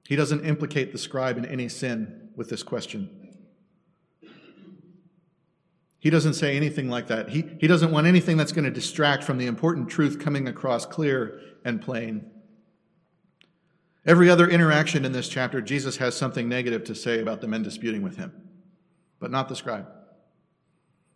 He 0.09 0.17
doesn't 0.17 0.45
implicate 0.45 0.91
the 0.93 0.99
scribe 0.99 1.39
in 1.39 1.45
any 1.45 1.69
sin 1.69 2.31
with 2.35 2.49
this 2.49 2.63
question. 2.63 3.18
He 6.01 6.11
doesn't 6.11 6.35
say 6.35 6.57
anything 6.57 6.89
like 6.89 7.09
that. 7.09 7.31
He, 7.31 7.45
he 7.59 7.67
doesn't 7.67 7.91
want 7.91 8.07
anything 8.07 8.37
that's 8.37 8.53
going 8.53 8.65
to 8.65 8.71
distract 8.71 9.25
from 9.25 9.39
the 9.39 9.47
important 9.47 9.89
truth 9.89 10.21
coming 10.21 10.47
across 10.47 10.87
clear 10.87 11.41
and 11.65 11.83
plain. 11.83 12.31
Every 14.07 14.31
other 14.31 14.49
interaction 14.49 15.05
in 15.05 15.13
this 15.13 15.29
chapter, 15.29 15.61
Jesus 15.61 15.97
has 15.97 16.17
something 16.17 16.49
negative 16.49 16.85
to 16.85 16.95
say 16.95 17.21
about 17.21 17.41
the 17.41 17.49
men 17.49 17.63
disputing 17.63 18.03
with 18.03 18.17
him, 18.17 18.33
but 19.19 19.31
not 19.31 19.49
the 19.49 19.57
scribe. 19.57 19.87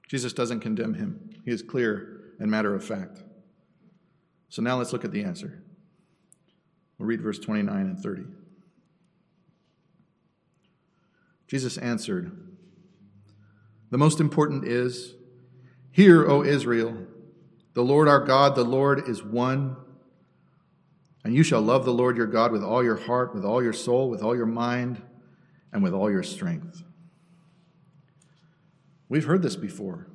Jesus 0.08 0.32
doesn't 0.32 0.60
condemn 0.60 0.94
him, 0.94 1.30
he 1.44 1.52
is 1.52 1.62
clear 1.62 2.20
and 2.38 2.50
matter 2.50 2.74
of 2.74 2.84
fact. 2.84 3.22
So 4.48 4.60
now 4.60 4.76
let's 4.76 4.92
look 4.92 5.04
at 5.04 5.12
the 5.12 5.24
answer. 5.24 5.62
We'll 6.98 7.06
read 7.06 7.22
verse 7.22 7.38
29 7.38 7.80
and 7.80 7.98
30. 7.98 8.24
Jesus 11.46 11.78
answered, 11.78 12.51
The 13.92 13.98
most 13.98 14.20
important 14.20 14.64
is, 14.64 15.16
Hear, 15.90 16.26
O 16.26 16.42
Israel, 16.42 16.96
the 17.74 17.82
Lord 17.82 18.08
our 18.08 18.24
God, 18.24 18.54
the 18.54 18.64
Lord 18.64 19.06
is 19.06 19.22
one. 19.22 19.76
And 21.22 21.34
you 21.34 21.42
shall 21.42 21.60
love 21.60 21.84
the 21.84 21.92
Lord 21.92 22.16
your 22.16 22.26
God 22.26 22.52
with 22.52 22.64
all 22.64 22.82
your 22.82 22.96
heart, 22.96 23.34
with 23.34 23.44
all 23.44 23.62
your 23.62 23.74
soul, 23.74 24.08
with 24.08 24.22
all 24.22 24.34
your 24.34 24.46
mind, 24.46 25.02
and 25.74 25.82
with 25.82 25.92
all 25.92 26.10
your 26.10 26.22
strength. 26.22 26.82
We've 29.10 29.26
heard 29.26 29.42
this 29.42 29.56
before. 29.56 30.06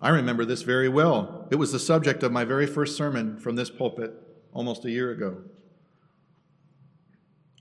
I 0.00 0.10
remember 0.10 0.44
this 0.44 0.62
very 0.62 0.88
well. 0.88 1.48
It 1.50 1.56
was 1.56 1.72
the 1.72 1.80
subject 1.80 2.22
of 2.22 2.30
my 2.30 2.44
very 2.44 2.68
first 2.68 2.96
sermon 2.96 3.40
from 3.40 3.56
this 3.56 3.70
pulpit 3.70 4.12
almost 4.52 4.84
a 4.84 4.90
year 4.90 5.10
ago. 5.10 5.38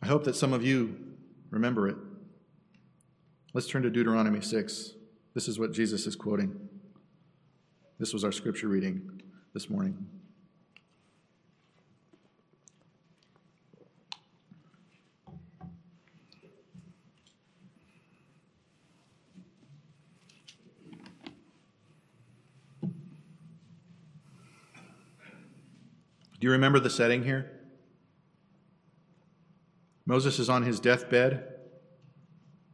I 0.03 0.05
hope 0.05 0.25
that 0.25 0.35
some 0.35 0.53
of 0.53 0.63
you 0.63 0.95
remember 1.49 1.87
it. 1.87 1.95
Let's 3.51 3.67
turn 3.67 3.81
to 3.81 3.89
Deuteronomy 3.89 4.41
6. 4.41 4.93
This 5.33 5.47
is 5.47 5.57
what 5.57 5.71
Jesus 5.71 6.05
is 6.05 6.15
quoting. 6.15 6.69
This 7.97 8.13
was 8.13 8.23
our 8.23 8.31
scripture 8.31 8.67
reading 8.67 9.23
this 9.55 9.71
morning. 9.71 10.05
Do 26.39 26.47
you 26.47 26.51
remember 26.51 26.79
the 26.79 26.91
setting 26.91 27.23
here? 27.23 27.51
Moses 30.05 30.37
is 30.37 30.49
on 30.49 30.61
his 30.61 30.79
deathbed 30.79 31.58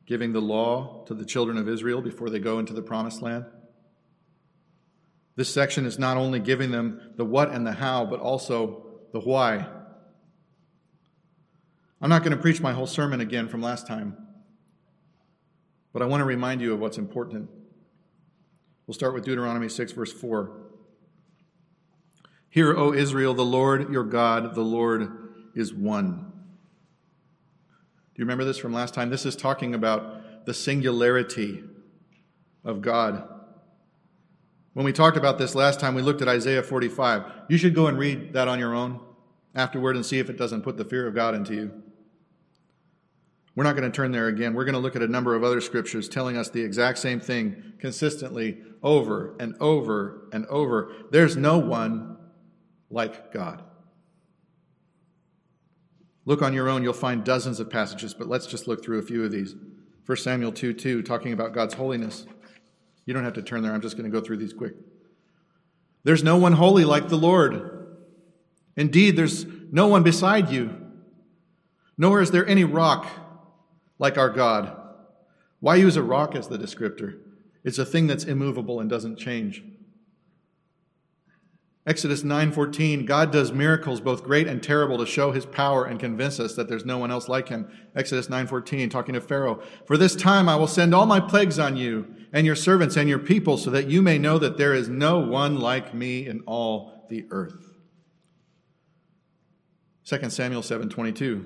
giving 0.05 0.33
the 0.33 0.41
law 0.41 1.03
to 1.05 1.13
the 1.13 1.25
children 1.25 1.57
of 1.57 1.67
Israel 1.67 2.01
before 2.01 2.29
they 2.29 2.39
go 2.39 2.59
into 2.59 2.73
the 2.73 2.81
promised 2.81 3.21
land. 3.21 3.45
This 5.35 5.53
section 5.53 5.85
is 5.85 5.99
not 5.99 6.17
only 6.17 6.39
giving 6.39 6.71
them 6.71 7.01
the 7.17 7.25
what 7.25 7.51
and 7.51 7.65
the 7.65 7.73
how, 7.73 8.05
but 8.05 8.19
also 8.19 8.85
the 9.11 9.19
why. 9.19 9.67
I'm 12.01 12.09
not 12.09 12.23
going 12.23 12.35
to 12.35 12.41
preach 12.41 12.61
my 12.61 12.73
whole 12.73 12.87
sermon 12.87 13.19
again 13.19 13.47
from 13.47 13.61
last 13.61 13.87
time, 13.87 14.15
but 15.91 16.01
I 16.01 16.05
want 16.05 16.21
to 16.21 16.25
remind 16.25 16.61
you 16.61 16.73
of 16.73 16.79
what's 16.79 16.97
important. 16.97 17.49
We'll 18.85 18.93
start 18.93 19.13
with 19.13 19.25
Deuteronomy 19.25 19.69
6, 19.69 19.91
verse 19.93 20.13
4. 20.13 20.61
Hear, 22.49 22.77
O 22.77 22.93
Israel, 22.93 23.33
the 23.33 23.43
Lord 23.43 23.91
your 23.91 24.03
God, 24.03 24.55
the 24.55 24.61
Lord 24.61 25.09
is 25.55 25.73
one. 25.73 26.31
Do 28.15 28.21
you 28.21 28.25
remember 28.25 28.45
this 28.45 28.57
from 28.57 28.71
last 28.71 28.93
time? 28.93 29.09
This 29.09 29.25
is 29.25 29.35
talking 29.35 29.75
about 29.75 30.45
the 30.45 30.53
singularity 30.53 31.61
of 32.63 32.81
God. 32.81 33.27
When 34.71 34.85
we 34.85 34.93
talked 34.93 35.17
about 35.17 35.37
this 35.37 35.53
last 35.53 35.81
time, 35.81 35.95
we 35.95 36.01
looked 36.01 36.21
at 36.21 36.29
Isaiah 36.29 36.63
45. 36.63 37.23
You 37.49 37.57
should 37.57 37.75
go 37.75 37.87
and 37.87 37.97
read 37.97 38.31
that 38.31 38.47
on 38.47 38.57
your 38.57 38.73
own 38.73 39.01
afterward 39.53 39.97
and 39.97 40.05
see 40.05 40.19
if 40.19 40.29
it 40.29 40.37
doesn't 40.37 40.61
put 40.61 40.77
the 40.77 40.85
fear 40.85 41.07
of 41.07 41.13
God 41.13 41.35
into 41.35 41.53
you. 41.55 41.83
We're 43.53 43.65
not 43.65 43.75
going 43.75 43.89
to 43.89 43.95
turn 43.95 44.13
there 44.13 44.27
again. 44.27 44.53
We're 44.53 44.65
going 44.65 44.73
to 44.73 44.79
look 44.79 44.95
at 44.95 45.01
a 45.01 45.07
number 45.07 45.35
of 45.35 45.43
other 45.43 45.59
scriptures 45.59 46.07
telling 46.07 46.37
us 46.37 46.49
the 46.49 46.61
exact 46.61 46.99
same 46.99 47.19
thing 47.19 47.73
consistently 47.79 48.59
over 48.81 49.35
and 49.41 49.55
over 49.59 50.29
and 50.31 50.45
over. 50.45 50.93
There's 51.11 51.35
no 51.35 51.57
one 51.57 52.17
like 52.89 53.33
God. 53.33 53.61
Look 56.25 56.41
on 56.41 56.53
your 56.53 56.69
own, 56.69 56.83
you'll 56.83 56.93
find 56.93 57.23
dozens 57.23 57.59
of 57.59 57.69
passages, 57.69 58.13
but 58.13 58.27
let's 58.27 58.47
just 58.47 58.67
look 58.67 58.83
through 58.83 58.99
a 58.99 59.03
few 59.03 59.23
of 59.23 59.31
these. 59.31 59.55
1 60.05 60.17
Samuel 60.17 60.51
2 60.51 60.73
2, 60.73 61.03
talking 61.03 61.33
about 61.33 61.53
God's 61.53 61.75
holiness. 61.75 62.25
You 63.05 63.13
don't 63.13 63.23
have 63.23 63.33
to 63.33 63.41
turn 63.41 63.61
there, 63.61 63.73
I'm 63.73 63.81
just 63.81 63.95
going 63.95 64.09
to 64.09 64.19
go 64.19 64.25
through 64.25 64.37
these 64.37 64.53
quick. 64.53 64.73
There's 66.03 66.23
no 66.23 66.37
one 66.37 66.53
holy 66.53 66.85
like 66.85 67.09
the 67.09 67.17
Lord. 67.17 67.97
Indeed, 68.75 69.15
there's 69.15 69.45
no 69.71 69.87
one 69.87 70.03
beside 70.03 70.49
you, 70.49 70.75
nor 71.97 72.21
is 72.21 72.31
there 72.31 72.45
any 72.47 72.63
rock 72.63 73.07
like 73.99 74.17
our 74.17 74.29
God. 74.29 74.75
Why 75.59 75.75
use 75.75 75.95
a 75.95 76.03
rock 76.03 76.35
as 76.35 76.47
the 76.47 76.57
descriptor? 76.57 77.19
It's 77.63 77.79
a 77.79 77.85
thing 77.85 78.05
that's 78.05 78.25
immovable 78.25 78.79
and 78.79 78.89
doesn't 78.89 79.17
change. 79.17 79.63
Exodus 81.87 82.23
9:14 82.23 83.05
God 83.05 83.31
does 83.31 83.51
miracles 83.51 84.01
both 84.01 84.23
great 84.23 84.47
and 84.47 84.61
terrible 84.61 84.97
to 84.97 85.05
show 85.05 85.31
his 85.31 85.45
power 85.45 85.85
and 85.85 85.99
convince 85.99 86.39
us 86.39 86.55
that 86.55 86.67
there's 86.67 86.85
no 86.85 86.97
one 86.97 87.11
else 87.11 87.29
like 87.29 87.49
him. 87.49 87.67
Exodus 87.95 88.27
9:14 88.27 88.89
talking 88.89 89.13
to 89.13 89.21
Pharaoh, 89.21 89.61
"For 89.85 89.95
this 89.95 90.15
time 90.15 90.49
I 90.49 90.55
will 90.55 90.67
send 90.67 90.95
all 90.95 91.05
my 91.05 91.19
plagues 91.19 91.59
on 91.59 91.77
you 91.77 92.07
and 92.33 92.45
your 92.45 92.55
servants 92.55 92.97
and 92.97 93.07
your 93.07 93.19
people 93.19 93.57
so 93.57 93.69
that 93.69 93.87
you 93.87 94.01
may 94.01 94.17
know 94.17 94.39
that 94.39 94.57
there 94.57 94.73
is 94.73 94.89
no 94.89 95.19
one 95.19 95.59
like 95.59 95.93
me 95.93 96.25
in 96.25 96.41
all 96.47 97.05
the 97.09 97.25
earth." 97.29 97.75
2 100.03 100.31
Samuel 100.31 100.63
7:22 100.63 101.45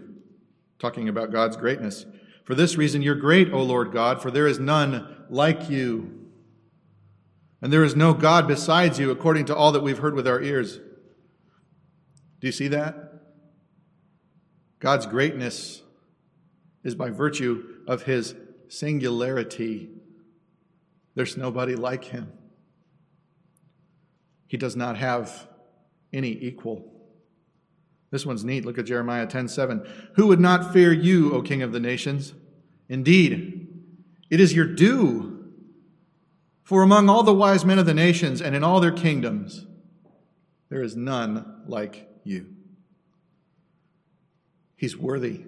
talking 0.80 1.10
about 1.10 1.34
God's 1.34 1.58
greatness. 1.58 2.06
For 2.46 2.56
this 2.56 2.78
reason 2.78 3.02
you're 3.02 3.16
great, 3.16 3.52
O 3.52 3.62
Lord 3.62 3.92
God, 3.92 4.22
for 4.22 4.32
there 4.32 4.48
is 4.48 4.58
none 4.58 5.06
like 5.30 5.70
you. 5.70 6.12
And 7.62 7.74
there 7.74 7.84
is 7.84 7.96
no 7.96 8.14
God 8.14 8.48
besides 8.48 9.00
you, 9.00 9.12
according 9.12 9.46
to 9.46 9.56
all 9.56 9.72
that 9.74 9.84
we've 9.84 9.98
heard 9.98 10.16
with 10.16 10.28
our 10.28 10.42
ears. 10.42 10.78
Do 12.40 12.48
you 12.48 12.52
see 12.52 12.70
that? 12.70 13.22
God's 14.80 15.06
greatness 15.06 15.82
is 16.84 16.96
by 16.96 17.10
virtue 17.10 17.82
of 17.86 18.04
his 18.04 18.34
singularity. 18.70 19.90
There's 21.16 21.36
nobody 21.36 21.76
like 21.76 22.06
him. 22.06 22.32
He 24.48 24.56
does 24.56 24.76
not 24.76 24.98
have 24.98 25.48
any 26.14 26.32
equal. 26.32 26.94
This 28.10 28.26
one's 28.26 28.46
neat. 28.46 28.66
Look 28.66 28.78
at 28.78 28.86
Jeremiah 28.86 29.28
10:7. 29.28 29.86
Who 30.16 30.28
would 30.28 30.40
not 30.40 30.74
fear 30.74 30.94
you, 30.94 31.34
O 31.34 31.42
King 31.42 31.62
of 31.62 31.72
the 31.72 31.80
nations? 31.80 32.34
Indeed, 32.88 33.68
it 34.30 34.40
is 34.40 34.54
your 34.54 34.66
due 34.66 35.39
for 36.70 36.84
among 36.84 37.10
all 37.10 37.24
the 37.24 37.34
wise 37.34 37.66
men 37.66 37.80
of 37.80 37.88
the 37.88 37.96
nations 37.96 38.44
and 38.44 38.56
in 38.56 38.64
all 38.64 38.80
their 38.80 38.92
kingdoms, 38.92 39.66
there 40.70 40.84
is 40.84 40.96
none 40.96 41.64
like 41.66 42.08
you. 42.24 42.46
He's 44.76 44.96
worthy 44.96 45.46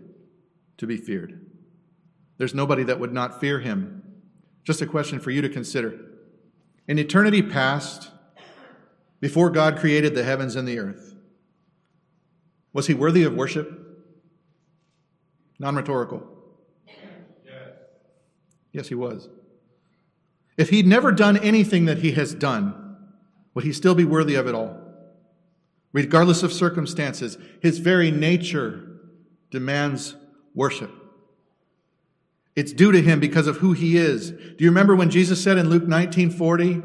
to 0.78 0.88
be 0.88 0.98
feared. 0.98 1.46
There's 2.40 2.56
nobody 2.56 2.82
that 2.86 3.00
would 3.00 3.14
not 3.14 3.40
fear 3.40 3.60
him. 3.60 4.02
Just 4.64 4.82
a 4.82 4.88
question 4.88 5.20
for 5.20 5.30
you 5.30 5.44
to 5.44 5.50
consider. 5.50 5.94
In 6.88 6.98
eternity 6.98 7.44
past, 7.44 8.10
before 9.20 9.52
God 9.52 9.78
created 9.78 10.16
the 10.16 10.24
heavens 10.24 10.56
and 10.56 10.68
the 10.68 10.80
earth, 10.80 11.14
was 12.74 12.88
he 12.88 12.96
worthy 12.96 13.26
of 13.26 13.36
worship? 13.36 13.80
Non 15.60 15.76
rhetorical. 15.76 16.28
Yes. 17.46 17.76
yes, 18.74 18.88
he 18.88 18.96
was. 18.96 19.30
If 20.58 20.70
he'd 20.70 20.88
never 20.88 21.12
done 21.12 21.38
anything 21.38 21.86
that 21.86 22.00
he 22.00 22.12
has 22.12 22.34
done, 22.34 22.98
would 23.54 23.64
he 23.64 23.74
still 23.74 23.96
be 23.96 24.06
worthy 24.06 24.36
of 24.36 24.48
it 24.48 24.56
all? 24.56 24.78
Regardless 25.94 26.44
of 26.44 26.54
circumstances, 26.54 27.38
his 27.62 27.80
very 27.80 28.12
nature 28.12 29.00
demands 29.50 30.16
worship. 30.56 30.92
It's 32.56 32.74
due 32.74 32.92
to 32.92 33.02
him 33.02 33.20
because 33.20 33.48
of 33.48 33.58
who 33.58 33.74
he 33.74 33.98
is. 33.98 34.32
Do 34.32 34.56
you 34.60 34.70
remember 34.70 34.96
when 34.96 35.10
Jesus 35.10 35.42
said 35.42 35.58
in 35.58 35.70
Luke 35.70 35.84
19:40? 35.84 36.84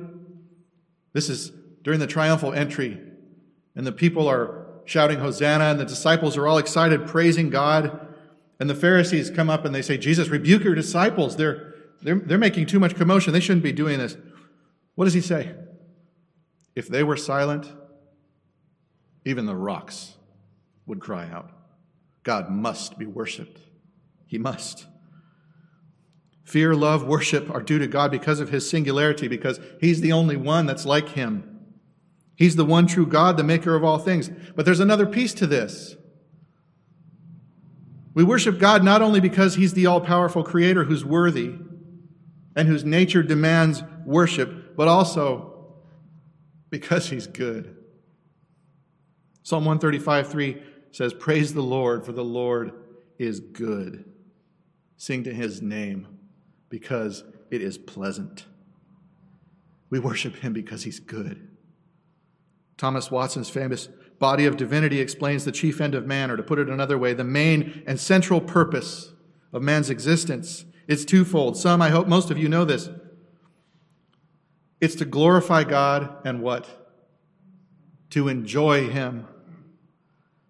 This 1.13 1.29
is 1.29 1.51
during 1.83 2.01
the 2.01 2.07
triumphal 2.07 2.53
entry, 2.53 3.01
and 3.75 3.87
the 3.87 3.93
people 3.93 4.29
are 4.29 4.67
shouting 4.85 5.19
Hosanna, 5.19 5.65
and 5.65 5.81
the 5.81 5.85
disciples 5.85 6.37
are 6.37 6.47
all 6.47 6.59
excited, 6.59 7.07
praising 7.07 7.51
God. 7.51 8.01
And 8.59 8.71
the 8.71 8.75
Pharisees 8.75 9.31
come 9.31 9.51
up 9.51 9.65
and 9.65 9.75
they 9.75 9.83
say, 9.83 9.99
Jesus, 9.99 10.29
rebuke 10.29 10.65
your 10.65 10.75
disciples. 10.75 11.37
They're 11.37 11.66
they're, 12.03 12.19
they're 12.19 12.39
making 12.39 12.67
too 12.67 12.81
much 12.81 12.95
commotion. 12.95 13.33
They 13.33 13.41
shouldn't 13.41 13.65
be 13.65 13.73
doing 13.73 13.99
this. 13.99 14.17
What 14.95 15.05
does 15.05 15.15
he 15.15 15.21
say? 15.21 15.55
If 16.75 16.89
they 16.89 17.03
were 17.03 17.17
silent, 17.17 17.73
even 19.25 19.47
the 19.47 19.57
rocks 19.57 20.15
would 20.87 21.01
cry 21.01 21.29
out. 21.31 21.51
God 22.23 22.51
must 22.51 22.99
be 22.99 23.07
worshiped. 23.07 23.61
He 24.27 24.39
must. 24.39 24.87
Fear, 26.45 26.75
love, 26.75 27.05
worship 27.05 27.51
are 27.51 27.63
due 27.63 27.79
to 27.79 27.89
God 27.89 28.11
because 28.11 28.41
of 28.41 28.51
his 28.51 28.69
singularity, 28.69 29.27
because 29.27 29.59
he's 29.81 30.01
the 30.01 30.13
only 30.13 30.37
one 30.37 30.67
that's 30.67 30.87
like 30.87 31.11
him. 31.11 31.61
He's 32.37 32.57
the 32.57 32.65
one 32.65 32.87
true 32.87 33.07
God, 33.07 33.37
the 33.37 33.43
maker 33.43 33.75
of 33.75 33.83
all 33.83 33.99
things. 33.99 34.31
But 34.55 34.65
there's 34.65 34.81
another 34.81 35.07
piece 35.07 35.35
to 35.35 35.47
this. 35.47 35.97
We 38.15 38.23
worship 38.23 38.59
God 38.59 38.85
not 38.85 39.03
only 39.03 39.21
because 39.21 39.57
he's 39.57 39.75
the 39.75 39.87
all 39.87 40.01
powerful 40.01 40.45
creator 40.45 40.85
who's 40.85 41.05
worthy, 41.05 41.55
and 42.57 42.67
whose 42.67 42.85
nature 42.85 43.23
demands 43.23 43.85
worship, 44.05 44.75
but 44.77 44.89
also 44.89 45.75
because 46.71 47.11
he's 47.11 47.27
good. 47.27 47.77
Psalm 49.43 49.65
135 49.65 50.29
3 50.29 50.63
says, 50.91 51.13
Praise 51.13 51.55
the 51.55 51.63
Lord, 51.63 52.05
for 52.05 52.13
the 52.13 52.25
Lord 52.25 52.73
is 53.19 53.39
good. 53.39 54.05
Sing 54.97 55.23
to 55.25 55.33
his 55.33 55.61
name 55.61 56.09
because 56.71 57.23
it 57.51 57.61
is 57.61 57.79
pleasant. 57.79 58.47
We 59.91 59.99
worship 59.99 60.37
him 60.37 60.53
because 60.53 60.83
he's 60.83 60.99
good. 60.99 61.49
Thomas 62.77 63.11
Watson's 63.11 63.49
famous 63.49 63.89
Body 64.19 64.47
of 64.47 64.57
Divinity 64.57 65.01
explains 65.01 65.45
the 65.45 65.53
chief 65.53 65.81
end 65.81 65.95
of 65.95 66.07
man, 66.07 66.31
or 66.31 66.37
to 66.39 66.43
put 66.43 66.59
it 66.59 66.71
another 66.71 66.97
way, 66.97 67.13
the 67.13 67.23
main 67.23 67.83
and 67.87 68.01
central 68.01 68.41
purpose 68.41 69.13
of 69.53 69.63
man's 69.63 69.91
existence 69.91 70.65
it's 70.89 71.05
twofold. 71.05 71.57
Some, 71.57 71.83
I 71.83 71.91
hope 71.91 72.07
most 72.07 72.31
of 72.31 72.39
you 72.39 72.49
know 72.49 72.65
this. 72.65 72.89
It's 74.81 74.95
to 74.97 75.05
glorify 75.05 75.65
God 75.65 76.25
and 76.25 76.43
what? 76.43 76.69
To 78.11 78.29
enjoy 78.29 78.89
Him. 78.89 79.27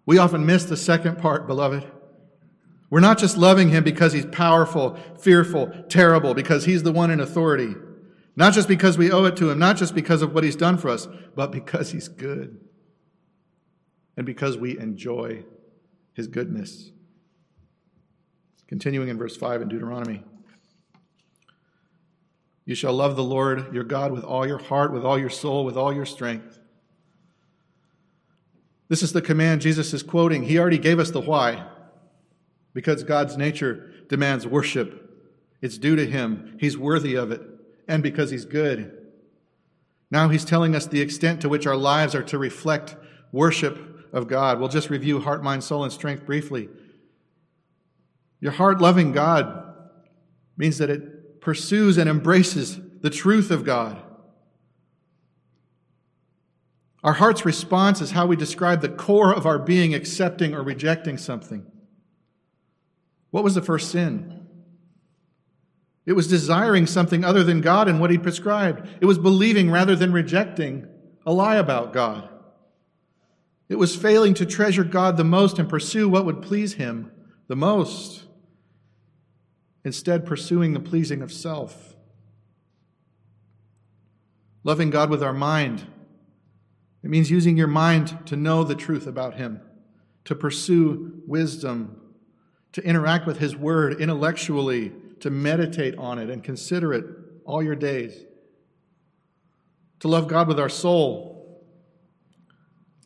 We 0.05 0.17
often 0.17 0.45
miss 0.45 0.65
the 0.65 0.77
second 0.77 1.17
part, 1.17 1.47
beloved. 1.47 1.85
We're 2.89 2.99
not 2.99 3.17
just 3.17 3.37
loving 3.37 3.69
Him 3.69 3.83
because 3.83 4.13
He's 4.13 4.25
powerful, 4.25 4.97
fearful, 5.19 5.67
terrible, 5.89 6.33
because 6.33 6.65
He's 6.65 6.83
the 6.83 6.91
one 6.91 7.11
in 7.11 7.19
authority. 7.19 7.75
Not 8.35 8.53
just 8.53 8.67
because 8.67 8.97
we 8.97 9.11
owe 9.11 9.25
it 9.25 9.35
to 9.37 9.49
Him, 9.49 9.59
not 9.59 9.77
just 9.77 9.95
because 9.95 10.21
of 10.21 10.33
what 10.33 10.43
He's 10.43 10.55
done 10.55 10.77
for 10.77 10.89
us, 10.89 11.07
but 11.35 11.51
because 11.51 11.91
He's 11.91 12.07
good. 12.07 12.59
And 14.15 14.25
because 14.25 14.57
we 14.57 14.77
enjoy 14.77 15.45
His 16.13 16.27
goodness. 16.27 16.91
Continuing 18.67 19.09
in 19.09 19.17
verse 19.17 19.37
5 19.37 19.61
in 19.61 19.69
Deuteronomy. 19.69 20.23
You 22.65 22.75
shall 22.75 22.93
love 22.93 23.15
the 23.15 23.23
Lord 23.23 23.73
your 23.73 23.85
God 23.85 24.11
with 24.11 24.25
all 24.25 24.45
your 24.45 24.57
heart, 24.57 24.91
with 24.91 25.05
all 25.05 25.17
your 25.17 25.29
soul, 25.29 25.63
with 25.63 25.77
all 25.77 25.93
your 25.93 26.05
strength. 26.05 26.59
This 28.89 29.01
is 29.01 29.13
the 29.13 29.21
command 29.21 29.61
Jesus 29.61 29.93
is 29.93 30.03
quoting. 30.03 30.43
He 30.43 30.59
already 30.59 30.77
gave 30.77 30.99
us 30.99 31.11
the 31.11 31.21
why. 31.21 31.65
Because 32.73 33.03
God's 33.03 33.37
nature 33.37 33.93
demands 34.09 34.45
worship. 34.45 35.03
It's 35.61 35.77
due 35.77 35.95
to 35.95 36.05
him. 36.05 36.57
He's 36.59 36.77
worthy 36.77 37.15
of 37.15 37.31
it. 37.31 37.41
And 37.87 38.03
because 38.03 38.31
he's 38.31 38.45
good. 38.45 39.07
Now 40.11 40.27
he's 40.27 40.45
telling 40.45 40.75
us 40.75 40.85
the 40.85 41.01
extent 41.01 41.41
to 41.41 41.49
which 41.49 41.67
our 41.67 41.75
lives 41.75 42.15
are 42.15 42.23
to 42.23 42.37
reflect 42.37 42.95
worship 43.31 44.09
of 44.13 44.27
God. 44.27 44.59
We'll 44.59 44.69
just 44.69 44.89
review 44.89 45.19
heart, 45.21 45.43
mind, 45.43 45.63
soul, 45.63 45.83
and 45.83 45.91
strength 45.91 46.25
briefly. 46.25 46.69
Your 48.39 48.51
heart 48.51 48.79
loving 48.79 49.11
God 49.11 49.73
means 50.57 50.77
that 50.77 50.89
it 50.89 51.41
pursues 51.41 51.97
and 51.97 52.09
embraces 52.09 52.79
the 53.01 53.09
truth 53.09 53.51
of 53.51 53.63
God. 53.63 54.01
Our 57.03 57.13
heart's 57.13 57.45
response 57.45 58.01
is 58.01 58.11
how 58.11 58.25
we 58.25 58.35
describe 58.35 58.81
the 58.81 58.89
core 58.89 59.33
of 59.33 59.45
our 59.45 59.59
being 59.59 59.93
accepting 59.93 60.53
or 60.53 60.61
rejecting 60.61 61.17
something. 61.17 61.65
What 63.31 63.43
was 63.43 63.55
the 63.55 63.61
first 63.61 63.91
sin? 63.91 64.45
It 66.05 66.13
was 66.13 66.27
desiring 66.27 66.87
something 66.87 67.23
other 67.23 67.43
than 67.43 67.61
God 67.61 67.87
and 67.87 67.99
what 67.99 68.11
He 68.11 68.17
prescribed. 68.17 68.87
It 69.01 69.05
was 69.05 69.17
believing 69.17 69.69
rather 69.69 69.95
than 69.95 70.11
rejecting 70.13 70.87
a 71.25 71.33
lie 71.33 71.57
about 71.57 71.93
God. 71.93 72.29
It 73.69 73.75
was 73.75 73.95
failing 73.95 74.33
to 74.35 74.45
treasure 74.45 74.85
God 74.85 75.17
the 75.17 75.25
most 75.25 75.59
and 75.59 75.67
pursue 75.67 76.07
what 76.07 76.25
would 76.25 76.41
please 76.41 76.75
Him 76.75 77.11
the 77.47 77.55
most, 77.55 78.23
instead, 79.87 80.25
pursuing 80.25 80.73
the 80.73 80.79
pleasing 80.79 81.23
of 81.23 81.33
self. 81.33 81.95
Loving 84.63 84.91
God 84.91 85.09
with 85.09 85.23
our 85.23 85.33
mind. 85.33 85.87
It 87.03 87.09
means 87.09 87.31
using 87.31 87.57
your 87.57 87.67
mind 87.67 88.27
to 88.27 88.35
know 88.35 88.63
the 88.63 88.75
truth 88.75 89.07
about 89.07 89.35
Him, 89.35 89.61
to 90.25 90.35
pursue 90.35 91.23
wisdom, 91.25 91.99
to 92.73 92.83
interact 92.83 93.25
with 93.25 93.39
His 93.39 93.55
Word 93.55 93.99
intellectually, 93.99 94.91
to 95.21 95.31
meditate 95.31 95.97
on 95.97 96.19
it 96.19 96.29
and 96.29 96.43
consider 96.43 96.93
it 96.93 97.05
all 97.45 97.63
your 97.63 97.75
days. 97.75 98.25
To 100.01 100.07
love 100.07 100.27
God 100.27 100.47
with 100.47 100.59
our 100.59 100.69
soul 100.69 101.37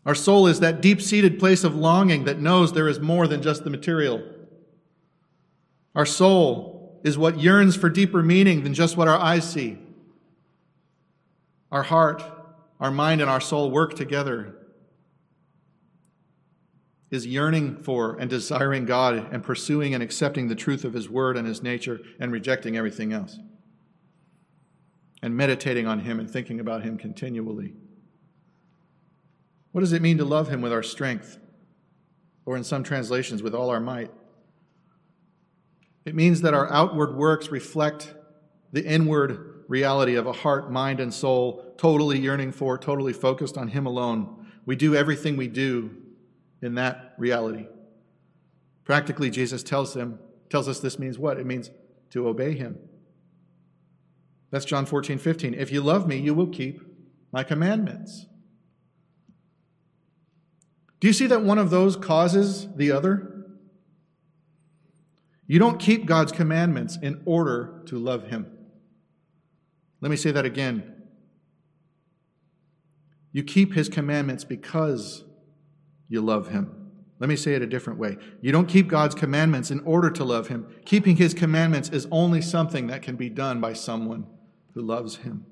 our 0.06 0.16
soul 0.16 0.48
is 0.48 0.62
that 0.62 0.82
deep 0.82 1.02
seated 1.02 1.38
place 1.38 1.64
of 1.64 1.76
longing 1.76 2.24
that 2.26 2.40
knows 2.40 2.74
there 2.74 2.88
is 2.88 3.00
more 3.00 3.28
than 3.28 3.42
just 3.42 3.64
the 3.64 3.70
material. 3.70 4.24
Our 5.94 6.06
soul 6.06 6.71
is 7.04 7.18
what 7.18 7.40
yearns 7.40 7.76
for 7.76 7.90
deeper 7.90 8.22
meaning 8.22 8.64
than 8.64 8.74
just 8.74 8.98
what 8.98 9.08
our 9.08 9.18
eyes 9.18 9.50
see. 9.50 9.78
Our 11.72 11.84
heart, 11.84 12.24
our 12.80 12.92
mind, 12.92 13.22
and 13.22 13.30
our 13.30 13.42
soul 13.42 13.72
work 13.72 13.96
together, 13.96 14.56
is 17.10 17.26
yearning 17.26 17.78
for 17.78 18.18
and 18.18 18.30
desiring 18.30 18.86
God 18.86 19.34
and 19.34 19.44
pursuing 19.44 19.94
and 19.94 20.02
accepting 20.02 20.48
the 20.48 20.56
truth 20.56 20.86
of 20.86 20.94
His 20.94 21.10
Word 21.10 21.36
and 21.38 21.48
His 21.48 21.62
nature 21.62 22.00
and 22.20 22.32
rejecting 22.32 22.78
everything 22.78 23.12
else. 23.14 23.38
And 25.22 25.36
meditating 25.36 25.88
on 25.88 26.00
Him 26.00 26.20
and 26.20 26.30
thinking 26.30 26.60
about 26.60 26.84
Him 26.84 26.98
continually. 26.98 27.74
What 29.72 29.82
does 29.82 29.94
it 29.94 30.02
mean 30.02 30.18
to 30.18 30.26
love 30.26 30.50
him 30.50 30.62
with 30.62 30.74
our 30.74 30.84
strength? 30.84 31.38
Or 32.46 32.58
in 32.58 32.64
some 32.64 32.84
translations, 32.84 33.44
with 33.44 33.56
all 33.56 33.70
our 33.70 33.80
might? 33.80 34.12
It 36.06 36.16
means 36.16 36.42
that 36.42 36.54
our 36.54 36.72
outward 36.72 37.16
works 37.16 37.50
reflect 37.50 38.14
the 38.72 38.86
inward 38.86 39.64
reality 39.68 40.16
of 40.16 40.28
a 40.28 40.34
heart, 40.34 40.72
mind, 40.72 41.00
and 41.00 41.14
soul 41.14 41.74
totally 41.78 42.20
yearning 42.20 42.52
for, 42.52 42.78
totally 42.78 43.14
focused 43.14 43.58
on 43.58 43.70
Him 43.70 43.86
alone. 43.86 44.48
We 44.66 44.76
do 44.76 44.96
everything 44.96 45.38
we 45.38 45.48
do 45.48 45.96
in 46.62 46.76
that 46.76 47.14
reality. 47.18 47.68
Practically, 48.84 49.30
Jesus 49.30 49.64
tells 49.64 49.94
them, 49.94 50.20
tells 50.50 50.68
us 50.68 50.80
this 50.80 51.00
means 51.00 51.18
what? 51.18 51.40
It 51.40 51.46
means 51.46 51.72
to 52.12 52.28
obey 52.28 52.54
Him. 52.54 52.78
That's 54.50 54.66
John 54.66 54.86
14, 54.86 55.18
15. 55.18 55.54
If 55.54 55.72
you 55.72 55.82
love 55.82 56.08
me, 56.08 56.18
you 56.18 56.34
will 56.34 56.48
keep 56.48 56.82
my 57.32 57.44
commandments. 57.44 58.26
Do 61.00 61.08
you 61.08 61.14
see 61.14 61.28
that 61.28 61.42
one 61.42 61.58
of 61.58 61.70
those 61.70 61.96
causes 61.96 62.68
the 62.76 62.92
other? 62.92 63.31
You 65.52 65.60
don't 65.60 65.82
keep 65.82 66.06
God's 66.06 66.32
commandments 66.32 66.98
in 67.02 67.22
order 67.26 67.82
to 67.88 68.00
love 68.00 68.30
Him. 68.30 68.50
Let 70.00 70.10
me 70.10 70.16
say 70.16 70.32
that 70.32 70.46
again. 70.46 71.04
You 73.34 73.44
keep 73.44 73.74
His 73.74 73.90
commandments 73.90 74.46
because 74.46 75.26
you 76.08 76.22
love 76.22 76.52
Him. 76.52 76.92
Let 77.20 77.28
me 77.28 77.36
say 77.36 77.54
it 77.54 77.62
a 77.62 77.68
different 77.68 78.00
way. 78.00 78.16
You 78.40 78.54
don't 78.54 78.70
keep 78.70 78.88
God's 78.88 79.14
commandments 79.14 79.72
in 79.72 79.82
order 79.82 80.10
to 80.12 80.24
love 80.24 80.48
Him. 80.48 80.74
Keeping 80.86 81.18
His 81.18 81.34
commandments 81.34 81.90
is 81.90 82.08
only 82.12 82.42
something 82.42 82.88
that 82.88 83.02
can 83.02 83.18
be 83.18 83.28
done 83.28 83.60
by 83.60 83.74
someone 83.74 84.28
who 84.74 84.82
loves 84.82 85.18
Him. 85.18 85.46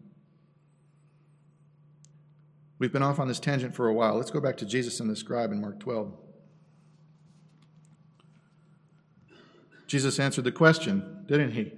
We've 2.78 2.94
been 2.94 3.04
off 3.04 3.20
on 3.20 3.28
this 3.28 3.42
tangent 3.42 3.76
for 3.76 3.90
a 3.90 3.94
while. 3.94 4.16
Let's 4.16 4.32
go 4.32 4.40
back 4.40 4.56
to 4.60 4.66
Jesus 4.66 5.02
and 5.02 5.10
the 5.10 5.16
scribe 5.18 5.52
in 5.52 5.60
Mark 5.60 5.78
12. 5.82 6.29
Jesus 9.90 10.20
answered 10.20 10.44
the 10.44 10.52
question, 10.52 11.26
didn't 11.26 11.52
he? 11.52 11.74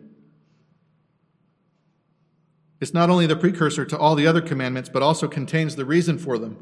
It's 2.81 2.93
not 2.93 3.09
only 3.09 3.25
the 3.25 3.37
precursor 3.37 3.85
to 3.85 3.97
all 3.97 4.15
the 4.15 4.27
other 4.27 4.41
commandments, 4.41 4.89
but 4.89 5.01
also 5.01 5.29
contains 5.29 5.75
the 5.75 5.85
reason 5.85 6.17
for 6.17 6.37
them. 6.37 6.57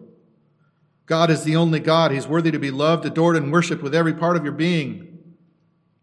God 1.07 1.31
is 1.31 1.43
the 1.43 1.55
only 1.55 1.79
God. 1.79 2.11
He's 2.11 2.27
worthy 2.27 2.51
to 2.51 2.59
be 2.59 2.69
loved, 2.69 3.03
adored, 3.03 3.35
and 3.35 3.51
worshiped 3.51 3.81
with 3.81 3.95
every 3.95 4.13
part 4.13 4.37
of 4.37 4.43
your 4.43 4.53
being. 4.53 5.17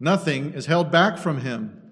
Nothing 0.01 0.53
is 0.53 0.67
held 0.67 0.91
back 0.91 1.17
from 1.17 1.43
him. 1.43 1.87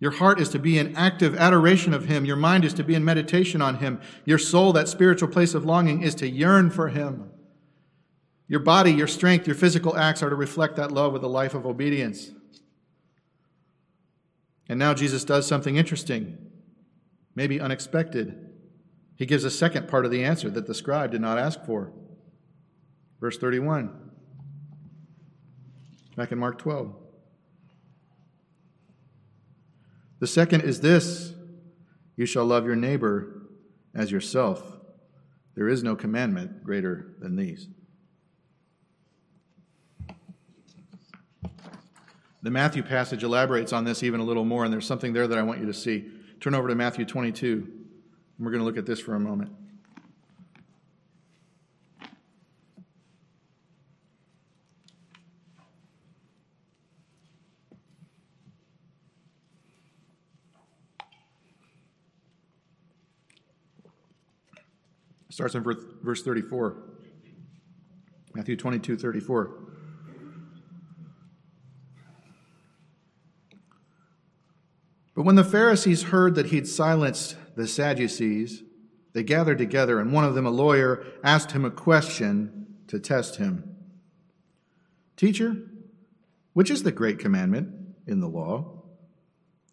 Your 0.00 0.10
heart 0.10 0.38
is 0.38 0.50
to 0.50 0.58
be 0.58 0.78
in 0.78 0.96
active 0.96 1.36
adoration 1.36 1.92
of 1.92 2.06
Him. 2.06 2.24
Your 2.24 2.36
mind 2.36 2.64
is 2.64 2.72
to 2.74 2.82
be 2.82 2.94
in 2.94 3.04
meditation 3.04 3.60
on 3.60 3.76
Him. 3.76 4.00
Your 4.24 4.38
soul, 4.38 4.72
that 4.72 4.88
spiritual 4.88 5.28
place 5.28 5.52
of 5.52 5.66
longing, 5.66 6.02
is 6.02 6.14
to 6.16 6.28
yearn 6.28 6.70
for 6.70 6.88
Him. 6.88 7.29
Your 8.50 8.58
body, 8.58 8.90
your 8.90 9.06
strength, 9.06 9.46
your 9.46 9.54
physical 9.54 9.96
acts 9.96 10.24
are 10.24 10.28
to 10.28 10.34
reflect 10.34 10.74
that 10.74 10.90
love 10.90 11.12
with 11.12 11.22
a 11.22 11.28
life 11.28 11.54
of 11.54 11.66
obedience. 11.66 12.32
And 14.68 14.76
now 14.76 14.92
Jesus 14.92 15.22
does 15.22 15.46
something 15.46 15.76
interesting, 15.76 16.36
maybe 17.36 17.60
unexpected. 17.60 18.50
He 19.14 19.24
gives 19.24 19.44
a 19.44 19.52
second 19.52 19.86
part 19.86 20.04
of 20.04 20.10
the 20.10 20.24
answer 20.24 20.50
that 20.50 20.66
the 20.66 20.74
scribe 20.74 21.12
did 21.12 21.20
not 21.20 21.38
ask 21.38 21.64
for. 21.64 21.92
Verse 23.20 23.38
31, 23.38 24.10
back 26.16 26.32
in 26.32 26.38
Mark 26.38 26.58
12. 26.58 26.92
The 30.18 30.26
second 30.26 30.62
is 30.62 30.80
this 30.80 31.34
you 32.16 32.26
shall 32.26 32.46
love 32.46 32.66
your 32.66 32.74
neighbor 32.74 33.42
as 33.94 34.10
yourself. 34.10 34.76
There 35.54 35.68
is 35.68 35.84
no 35.84 35.94
commandment 35.94 36.64
greater 36.64 37.14
than 37.20 37.36
these. 37.36 37.68
The 42.42 42.50
Matthew 42.50 42.82
passage 42.82 43.22
elaborates 43.22 43.72
on 43.72 43.84
this 43.84 44.02
even 44.02 44.20
a 44.20 44.24
little 44.24 44.44
more, 44.44 44.64
and 44.64 44.72
there's 44.72 44.86
something 44.86 45.12
there 45.12 45.28
that 45.28 45.38
I 45.38 45.42
want 45.42 45.60
you 45.60 45.66
to 45.66 45.74
see. 45.74 46.10
Turn 46.40 46.54
over 46.54 46.68
to 46.68 46.74
Matthew 46.74 47.04
22, 47.04 47.68
and 48.38 48.46
we're 48.46 48.50
going 48.50 48.60
to 48.60 48.64
look 48.64 48.78
at 48.78 48.86
this 48.86 49.00
for 49.00 49.14
a 49.14 49.20
moment. 49.20 49.52
starts 65.40 65.54
in 65.54 65.62
verse 66.02 66.22
34. 66.22 66.76
Matthew 68.34 68.56
22, 68.56 68.96
34. 68.98 69.69
But 75.20 75.26
when 75.26 75.36
the 75.36 75.44
Pharisees 75.44 76.04
heard 76.04 76.34
that 76.36 76.46
he'd 76.46 76.66
silenced 76.66 77.36
the 77.54 77.68
Sadducees, 77.68 78.62
they 79.12 79.22
gathered 79.22 79.58
together, 79.58 80.00
and 80.00 80.14
one 80.14 80.24
of 80.24 80.34
them, 80.34 80.46
a 80.46 80.50
lawyer, 80.50 81.04
asked 81.22 81.52
him 81.52 81.66
a 81.66 81.70
question 81.70 82.78
to 82.86 82.98
test 82.98 83.36
him 83.36 83.76
Teacher, 85.18 85.58
which 86.54 86.70
is 86.70 86.84
the 86.84 86.90
great 86.90 87.18
commandment 87.18 87.68
in 88.06 88.20
the 88.20 88.30
law? 88.30 88.82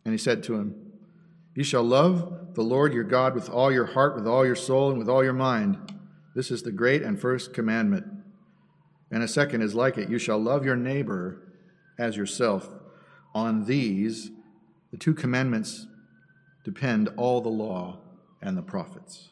And 0.04 0.14
he 0.14 0.18
said 0.18 0.44
to 0.44 0.56
him, 0.56 0.76
You 1.56 1.64
shall 1.64 1.84
love 1.84 2.54
the 2.56 2.62
Lord 2.62 2.92
your 2.92 3.06
God 3.06 3.34
with 3.34 3.50
all 3.50 3.72
your 3.72 3.86
heart, 3.86 4.18
with 4.18 4.28
all 4.28 4.46
your 4.46 4.54
soul, 4.54 4.90
and 4.90 5.00
with 5.00 5.08
all 5.08 5.24
your 5.24 5.32
mind. 5.32 5.78
This 6.36 6.52
is 6.52 6.64
the 6.64 6.74
great 6.74 7.04
and 7.04 7.18
first 7.18 7.54
commandment. 7.54 8.06
And 9.12 9.24
a 9.24 9.30
second 9.30 9.62
is 9.62 9.74
like 9.74 9.98
it 9.98 10.10
you 10.10 10.20
shall 10.20 10.40
love 10.40 10.66
your 10.66 10.76
neighbor 10.76 11.54
as 11.98 12.18
yourself. 12.18 12.70
On 13.34 13.64
these, 13.64 14.32
the 14.92 14.98
two 14.98 15.14
commandments 15.14 15.88
depend 16.64 17.10
all 17.18 17.42
the 17.42 17.50
law 17.50 18.00
and 18.42 18.58
the 18.58 18.62
prophets. 18.62 19.30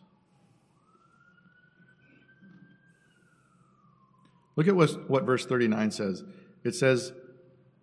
Look 4.56 4.68
at 4.68 4.76
what, 4.76 5.10
what 5.10 5.26
verse 5.26 5.46
39 5.46 5.92
says. 5.92 6.24
It 6.64 6.76
says, 6.76 7.14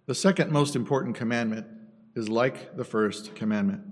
The 0.06 0.14
second 0.14 0.50
most 0.50 0.74
important 0.74 1.16
commandment 1.16 1.66
is 2.14 2.28
like 2.28 2.76
the 2.76 2.84
first 2.84 3.34
commandment. 3.34 3.82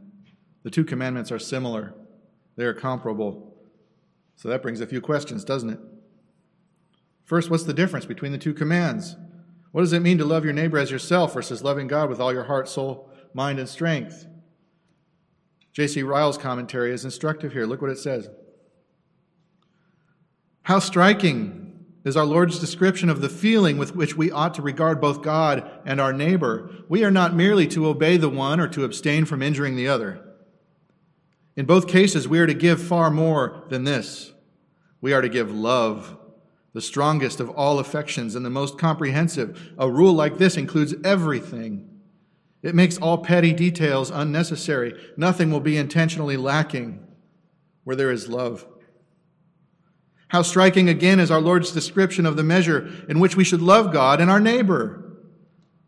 The 0.63 0.71
two 0.71 0.85
commandments 0.85 1.33
are 1.33 1.39
similar 1.39 1.95
They 2.57 2.65
are 2.65 2.75
comparable. 2.75 3.55
So 4.37 4.49
that 4.49 4.63
brings 4.63 4.81
a 4.81 4.87
few 4.87 5.01
questions, 5.01 5.45
doesn't 5.45 5.71
it? 5.71 5.81
First, 7.25 7.51
what's 7.51 7.65
the 7.65 7.75
difference 7.75 8.07
between 8.07 8.33
the 8.33 8.39
two 8.39 8.55
commands? 8.55 9.17
What 9.73 9.83
does 9.83 9.93
it 9.93 10.01
mean 10.01 10.19
to 10.19 10.25
love 10.25 10.45
your 10.45 10.53
neighbor 10.53 10.79
as 10.79 10.91
yourself 10.91 11.35
versus 11.35 11.63
loving 11.63 11.87
God 11.87 12.09
with 12.09 12.21
all 12.21 12.33
your 12.33 12.45
heart, 12.45 12.69
soul, 12.69 13.10
mind, 13.35 13.59
and 13.59 13.69
strength? 13.69 14.27
J.C. 15.73 16.03
Ryle's 16.03 16.39
commentary 16.39 16.93
is 16.93 17.05
instructive 17.05 17.53
here. 17.53 17.67
Look 17.67 17.81
what 17.81 17.91
it 17.91 17.99
says. 17.99 18.29
How 20.63 20.79
striking 20.79 21.71
is 22.05 22.17
our 22.17 22.25
Lord's 22.25 22.59
description 22.59 23.11
of 23.11 23.21
the 23.21 23.29
feeling 23.29 23.77
with 23.77 23.95
which 23.95 24.17
we 24.17 24.31
ought 24.31 24.55
to 24.55 24.63
regard 24.63 25.01
both 25.01 25.23
God 25.23 25.69
and 25.85 26.01
our 26.01 26.13
neighbor. 26.13 26.71
We 26.89 27.05
are 27.05 27.11
not 27.11 27.35
merely 27.35 27.67
to 27.69 27.87
obey 27.87 28.17
the 28.17 28.29
one 28.29 28.59
or 28.59 28.69
to 28.69 28.85
abstain 28.85 29.27
from 29.27 29.43
injuring 29.43 29.77
the 29.77 29.89
other. 29.89 30.25
In 31.57 31.67
both 31.67 31.89
cases, 31.89 32.27
we 32.27 32.39
are 32.39 32.47
to 32.47 32.55
give 32.55 32.81
far 32.81 33.11
more 33.11 33.65
than 33.69 33.85
this. 33.85 34.33
We 35.03 35.13
are 35.13 35.21
to 35.21 35.29
give 35.29 35.53
love, 35.53 36.17
the 36.73 36.81
strongest 36.81 37.41
of 37.41 37.51
all 37.51 37.79
affections 37.79 38.35
and 38.35 38.47
the 38.47 38.51
most 38.51 38.79
comprehensive. 38.79 39.73
A 39.77 39.91
rule 39.91 40.13
like 40.13 40.39
this 40.39 40.57
includes 40.57 40.95
everything. 41.05 41.90
It 42.63 42.75
makes 42.75 42.99
all 42.99 43.19
petty 43.19 43.53
details 43.53 44.11
unnecessary. 44.11 44.95
Nothing 45.17 45.51
will 45.51 45.61
be 45.61 45.79
intentionally 45.79 46.37
lacking 46.37 47.07
where 47.85 47.97
there 47.97 48.11
is 48.11 48.29
love. 48.29 48.67
How 50.29 50.43
striking 50.43 50.89
again 50.89 51.19
is 51.19 51.31
our 51.31 51.41
Lord's 51.41 51.73
description 51.73 52.25
of 52.25 52.37
the 52.37 52.45
measure 52.45 52.89
in 53.09 53.19
which 53.19 53.37
we 53.37 53.43
should 53.43 53.63
love 53.63 53.93
God 53.93 54.21
and 54.21 54.31
our 54.31 54.39
neighbor. 54.39 55.11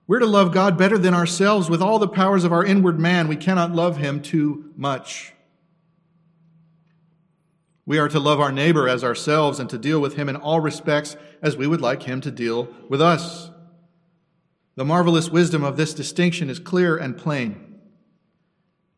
We're 0.08 0.18
to 0.18 0.26
love 0.26 0.52
God 0.52 0.76
better 0.76 0.98
than 0.98 1.14
ourselves 1.14 1.70
with 1.70 1.80
all 1.80 2.00
the 2.00 2.08
powers 2.08 2.42
of 2.42 2.52
our 2.52 2.64
inward 2.64 2.98
man. 2.98 3.28
We 3.28 3.36
cannot 3.36 3.72
love 3.72 3.98
him 3.98 4.20
too 4.20 4.72
much. 4.76 5.32
We 7.86 7.98
are 7.98 8.08
to 8.08 8.18
love 8.18 8.40
our 8.40 8.50
neighbor 8.50 8.88
as 8.88 9.04
ourselves 9.04 9.60
and 9.60 9.70
to 9.70 9.78
deal 9.78 10.00
with 10.00 10.14
him 10.14 10.28
in 10.28 10.34
all 10.34 10.58
respects 10.58 11.16
as 11.40 11.56
we 11.56 11.68
would 11.68 11.80
like 11.80 12.02
him 12.02 12.20
to 12.22 12.32
deal 12.32 12.68
with 12.88 13.00
us. 13.00 13.51
The 14.74 14.84
marvelous 14.84 15.28
wisdom 15.28 15.64
of 15.64 15.76
this 15.76 15.94
distinction 15.94 16.48
is 16.48 16.58
clear 16.58 16.96
and 16.96 17.16
plain. 17.16 17.80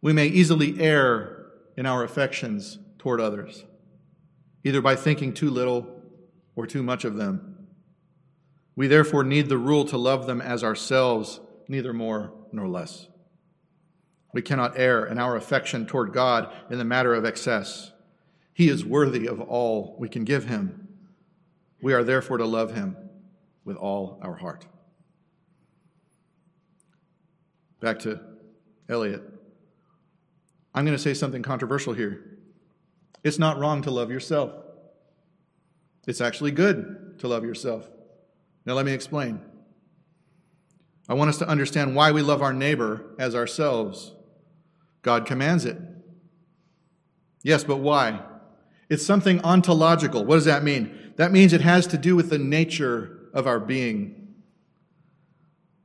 We 0.00 0.12
may 0.12 0.26
easily 0.26 0.80
err 0.80 1.46
in 1.76 1.86
our 1.86 2.04
affections 2.04 2.78
toward 2.98 3.20
others 3.20 3.64
either 4.64 4.80
by 4.80 4.96
thinking 4.96 5.32
too 5.32 5.50
little 5.50 5.86
or 6.56 6.66
too 6.66 6.82
much 6.82 7.04
of 7.04 7.16
them. 7.16 7.68
We 8.74 8.88
therefore 8.88 9.22
need 9.22 9.48
the 9.48 9.58
rule 9.58 9.84
to 9.84 9.98
love 9.98 10.26
them 10.26 10.40
as 10.40 10.64
ourselves, 10.64 11.38
neither 11.68 11.92
more 11.92 12.32
nor 12.50 12.66
less. 12.66 13.06
We 14.32 14.42
cannot 14.42 14.76
err 14.76 15.04
in 15.04 15.18
our 15.18 15.36
affection 15.36 15.86
toward 15.86 16.12
God 16.12 16.52
in 16.70 16.78
the 16.78 16.84
matter 16.84 17.14
of 17.14 17.24
excess. 17.24 17.92
He 18.52 18.68
is 18.68 18.84
worthy 18.84 19.28
of 19.28 19.40
all 19.40 19.96
we 19.98 20.08
can 20.08 20.24
give 20.24 20.46
him. 20.46 20.88
We 21.80 21.92
are 21.92 22.02
therefore 22.02 22.38
to 22.38 22.46
love 22.46 22.74
him 22.74 22.96
with 23.64 23.76
all 23.76 24.18
our 24.22 24.34
heart. 24.34 24.66
Back 27.84 27.98
to 27.98 28.18
Eliot. 28.88 29.22
I'm 30.74 30.86
going 30.86 30.96
to 30.96 31.02
say 31.02 31.12
something 31.12 31.42
controversial 31.42 31.92
here. 31.92 32.38
It's 33.22 33.38
not 33.38 33.58
wrong 33.58 33.82
to 33.82 33.90
love 33.90 34.10
yourself. 34.10 34.52
It's 36.06 36.22
actually 36.22 36.52
good 36.52 37.18
to 37.18 37.28
love 37.28 37.44
yourself. 37.44 37.86
Now, 38.64 38.72
let 38.72 38.86
me 38.86 38.92
explain. 38.92 39.38
I 41.10 41.12
want 41.12 41.28
us 41.28 41.36
to 41.40 41.46
understand 41.46 41.94
why 41.94 42.10
we 42.10 42.22
love 42.22 42.40
our 42.40 42.54
neighbor 42.54 43.04
as 43.18 43.34
ourselves. 43.34 44.14
God 45.02 45.26
commands 45.26 45.66
it. 45.66 45.76
Yes, 47.42 47.64
but 47.64 47.80
why? 47.80 48.22
It's 48.88 49.04
something 49.04 49.44
ontological. 49.44 50.24
What 50.24 50.36
does 50.36 50.46
that 50.46 50.64
mean? 50.64 51.12
That 51.16 51.32
means 51.32 51.52
it 51.52 51.60
has 51.60 51.86
to 51.88 51.98
do 51.98 52.16
with 52.16 52.30
the 52.30 52.38
nature 52.38 53.28
of 53.34 53.46
our 53.46 53.60
being. 53.60 54.23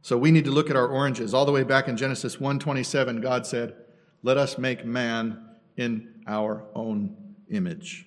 So 0.02 0.18
we 0.18 0.32
need 0.32 0.46
to 0.46 0.52
look 0.52 0.70
at 0.70 0.76
our 0.76 0.88
oranges. 0.88 1.34
All 1.34 1.46
the 1.46 1.52
way 1.52 1.64
back 1.64 1.88
in 1.88 1.98
Genesis 1.98 2.40
1:27, 2.40 3.22
God 3.22 3.46
said, 3.46 3.76
"Let 4.24 4.38
us 4.38 4.58
make 4.58 4.86
man 4.86 5.46
in 5.80 6.10
our 6.28 6.66
own 6.76 7.16
image. 7.50 8.06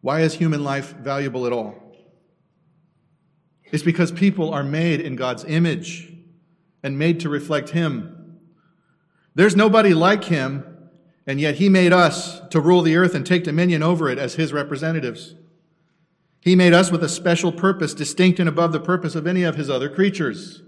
Why 0.00 0.20
is 0.20 0.34
human 0.34 0.64
life 0.64 0.94
valuable 0.98 1.46
at 1.46 1.52
all? 1.52 1.74
It's 3.72 3.84
because 3.84 4.10
people 4.10 4.52
are 4.52 4.64
made 4.64 5.00
in 5.00 5.14
God's 5.14 5.44
image 5.44 6.12
and 6.82 6.98
made 6.98 7.20
to 7.20 7.28
reflect 7.28 7.70
Him. 7.70 8.38
There's 9.34 9.54
nobody 9.54 9.94
like 9.94 10.24
Him, 10.24 10.64
and 11.26 11.40
yet 11.40 11.56
He 11.56 11.68
made 11.68 11.92
us 11.92 12.40
to 12.48 12.60
rule 12.60 12.82
the 12.82 12.96
earth 12.96 13.14
and 13.14 13.24
take 13.24 13.44
dominion 13.44 13.82
over 13.82 14.08
it 14.08 14.18
as 14.18 14.34
His 14.34 14.52
representatives. 14.52 15.34
He 16.40 16.56
made 16.56 16.72
us 16.72 16.90
with 16.90 17.04
a 17.04 17.08
special 17.08 17.52
purpose, 17.52 17.92
distinct 17.94 18.40
and 18.40 18.48
above 18.48 18.72
the 18.72 18.80
purpose 18.80 19.14
of 19.14 19.26
any 19.26 19.42
of 19.42 19.56
His 19.56 19.68
other 19.68 19.88
creatures. 19.88 20.62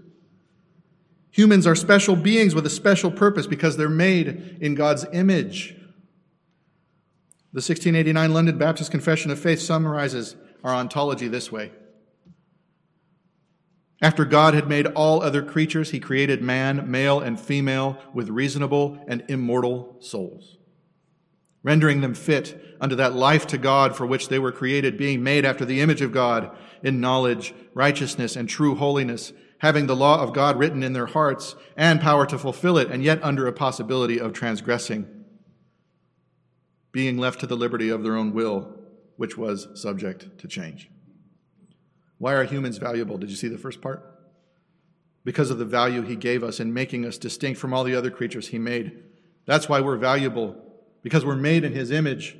Humans 1.31 1.65
are 1.65 1.75
special 1.75 2.15
beings 2.15 2.53
with 2.53 2.65
a 2.67 2.69
special 2.69 3.09
purpose 3.09 3.47
because 3.47 3.75
they're 3.75 3.89
made 3.89 4.59
in 4.61 4.75
God's 4.75 5.05
image. 5.13 5.75
The 7.53 7.57
1689 7.57 8.33
London 8.33 8.57
Baptist 8.59 8.91
Confession 8.91 9.31
of 9.31 9.39
Faith 9.39 9.59
summarizes 9.59 10.35
our 10.63 10.73
ontology 10.73 11.27
this 11.27 11.51
way 11.51 11.71
After 13.99 14.25
God 14.25 14.53
had 14.53 14.69
made 14.69 14.85
all 14.87 15.23
other 15.23 15.41
creatures, 15.41 15.89
he 15.89 15.99
created 15.99 16.43
man, 16.43 16.89
male 16.89 17.19
and 17.19 17.39
female, 17.39 17.97
with 18.13 18.29
reasonable 18.29 19.03
and 19.07 19.23
immortal 19.27 19.97
souls, 20.01 20.57
rendering 21.63 22.01
them 22.01 22.13
fit 22.13 22.75
unto 22.79 22.95
that 22.95 23.15
life 23.15 23.47
to 23.47 23.57
God 23.57 23.95
for 23.95 24.05
which 24.05 24.27
they 24.27 24.39
were 24.39 24.51
created, 24.51 24.97
being 24.97 25.23
made 25.23 25.45
after 25.45 25.65
the 25.65 25.81
image 25.81 26.01
of 26.01 26.11
God 26.11 26.55
in 26.83 26.99
knowledge, 26.99 27.53
righteousness, 27.73 28.35
and 28.35 28.47
true 28.47 28.75
holiness, 28.75 29.31
having 29.59 29.87
the 29.87 29.95
law 29.95 30.21
of 30.21 30.33
God 30.33 30.59
written 30.59 30.83
in 30.83 30.93
their 30.93 31.05
hearts 31.05 31.55
and 31.77 32.01
power 32.01 32.25
to 32.25 32.37
fulfill 32.37 32.77
it, 32.77 32.91
and 32.91 33.03
yet 33.03 33.23
under 33.23 33.47
a 33.47 33.53
possibility 33.53 34.19
of 34.19 34.33
transgressing 34.33 35.07
being 36.91 37.17
left 37.17 37.39
to 37.39 37.47
the 37.47 37.57
liberty 37.57 37.89
of 37.89 38.03
their 38.03 38.15
own 38.15 38.33
will, 38.33 38.75
which 39.17 39.37
was 39.37 39.67
subject 39.73 40.37
to 40.37 40.47
change. 40.47 40.89
Why 42.19 42.33
are 42.33 42.43
humans 42.43 42.77
valuable? 42.77 43.17
Did 43.17 43.29
you 43.29 43.35
see 43.35 43.47
the 43.47 43.57
first 43.57 43.81
part? 43.81 44.01
Because 45.25 45.49
of 45.49 45.57
the 45.57 45.65
value 45.65 46.03
he 46.03 46.15
gave 46.15 46.43
us 46.43 46.59
in 46.59 46.73
making 46.73 47.05
us 47.05 47.17
distinct 47.17 47.59
from 47.59 47.73
all 47.73 47.83
the 47.83 47.95
other 47.95 48.11
creatures 48.11 48.49
he 48.49 48.59
made. 48.59 49.03
That's 49.45 49.67
why 49.67 49.81
we're 49.81 49.97
valuable, 49.97 50.55
because 51.03 51.23
we're 51.23 51.35
made 51.35 51.63
in 51.63 51.73
his 51.73 51.91
image. 51.91 52.35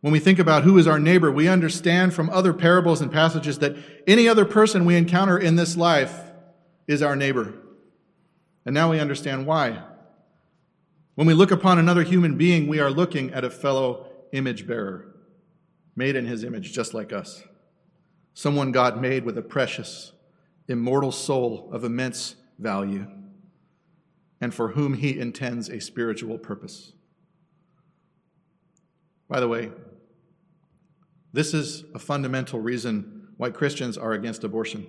When 0.00 0.12
we 0.12 0.20
think 0.20 0.38
about 0.38 0.62
who 0.62 0.78
is 0.78 0.86
our 0.86 1.00
neighbor, 1.00 1.32
we 1.32 1.48
understand 1.48 2.14
from 2.14 2.30
other 2.30 2.52
parables 2.52 3.00
and 3.00 3.10
passages 3.10 3.58
that 3.58 3.76
any 4.06 4.28
other 4.28 4.44
person 4.44 4.84
we 4.84 4.94
encounter 4.94 5.36
in 5.36 5.56
this 5.56 5.76
life 5.76 6.14
is 6.86 7.02
our 7.02 7.16
neighbor. 7.16 7.54
And 8.64 8.74
now 8.74 8.90
we 8.90 9.00
understand 9.00 9.46
why. 9.46 9.82
When 11.16 11.26
we 11.26 11.34
look 11.34 11.50
upon 11.50 11.80
another 11.80 12.04
human 12.04 12.36
being, 12.36 12.68
we 12.68 12.78
are 12.78 12.90
looking 12.90 13.32
at 13.32 13.42
a 13.42 13.50
fellow 13.50 14.06
image 14.32 14.68
bearer, 14.68 15.08
made 15.96 16.14
in 16.14 16.26
his 16.26 16.44
image, 16.44 16.72
just 16.72 16.94
like 16.94 17.12
us. 17.12 17.42
Someone 18.34 18.70
God 18.70 19.00
made 19.00 19.24
with 19.24 19.36
a 19.36 19.42
precious, 19.42 20.12
immortal 20.68 21.10
soul 21.10 21.68
of 21.72 21.82
immense 21.82 22.36
value, 22.58 23.08
and 24.40 24.54
for 24.54 24.68
whom 24.68 24.94
he 24.94 25.18
intends 25.18 25.68
a 25.68 25.80
spiritual 25.80 26.38
purpose. 26.38 26.92
By 29.28 29.40
the 29.40 29.48
way, 29.48 29.70
this 31.32 31.52
is 31.52 31.84
a 31.94 31.98
fundamental 31.98 32.60
reason 32.60 33.28
why 33.36 33.50
Christians 33.50 33.98
are 33.98 34.12
against 34.12 34.44
abortion. 34.44 34.86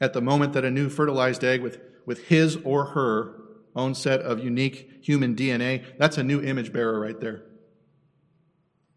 At 0.00 0.12
the 0.12 0.20
moment 0.22 0.52
that 0.54 0.64
a 0.64 0.70
new 0.70 0.88
fertilized 0.88 1.44
egg 1.44 1.62
with, 1.62 1.80
with 2.06 2.28
his 2.28 2.56
or 2.64 2.86
her 2.86 3.34
own 3.76 3.94
set 3.94 4.20
of 4.20 4.42
unique 4.42 4.90
human 5.02 5.34
DNA, 5.34 5.84
that's 5.98 6.16
a 6.16 6.22
new 6.22 6.40
image 6.40 6.72
bearer 6.72 6.98
right 6.98 7.20
there. 7.20 7.42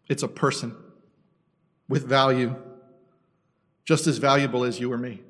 It's 0.08 0.22
a 0.22 0.28
person 0.28 0.74
with 1.88 2.06
value, 2.06 2.56
just 3.84 4.06
as 4.06 4.18
valuable 4.18 4.64
as 4.64 4.80
you 4.80 4.92
or 4.92 4.98
me. 4.98 5.20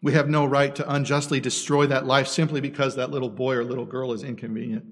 We 0.00 0.12
have 0.12 0.28
no 0.28 0.44
right 0.44 0.74
to 0.76 0.92
unjustly 0.92 1.40
destroy 1.40 1.86
that 1.86 2.06
life 2.06 2.28
simply 2.28 2.60
because 2.60 2.96
that 2.96 3.10
little 3.10 3.30
boy 3.30 3.54
or 3.54 3.64
little 3.64 3.84
girl 3.84 4.12
is 4.12 4.22
inconvenient. 4.22 4.84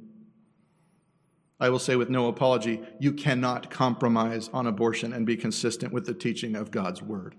I 1.59 1.71
will 1.71 1.79
say 1.79 1.97
with 1.97 2.11
no 2.11 2.29
apology, 2.29 2.83
you 2.99 3.13
cannot 3.13 3.71
compromise 3.71 4.51
on 4.53 4.67
abortion 4.67 5.13
and 5.13 5.25
be 5.25 5.37
consistent 5.37 5.93
with 5.93 6.05
the 6.05 6.15
teaching 6.15 6.55
of 6.55 6.71
God's 6.71 7.03
word. 7.03 7.35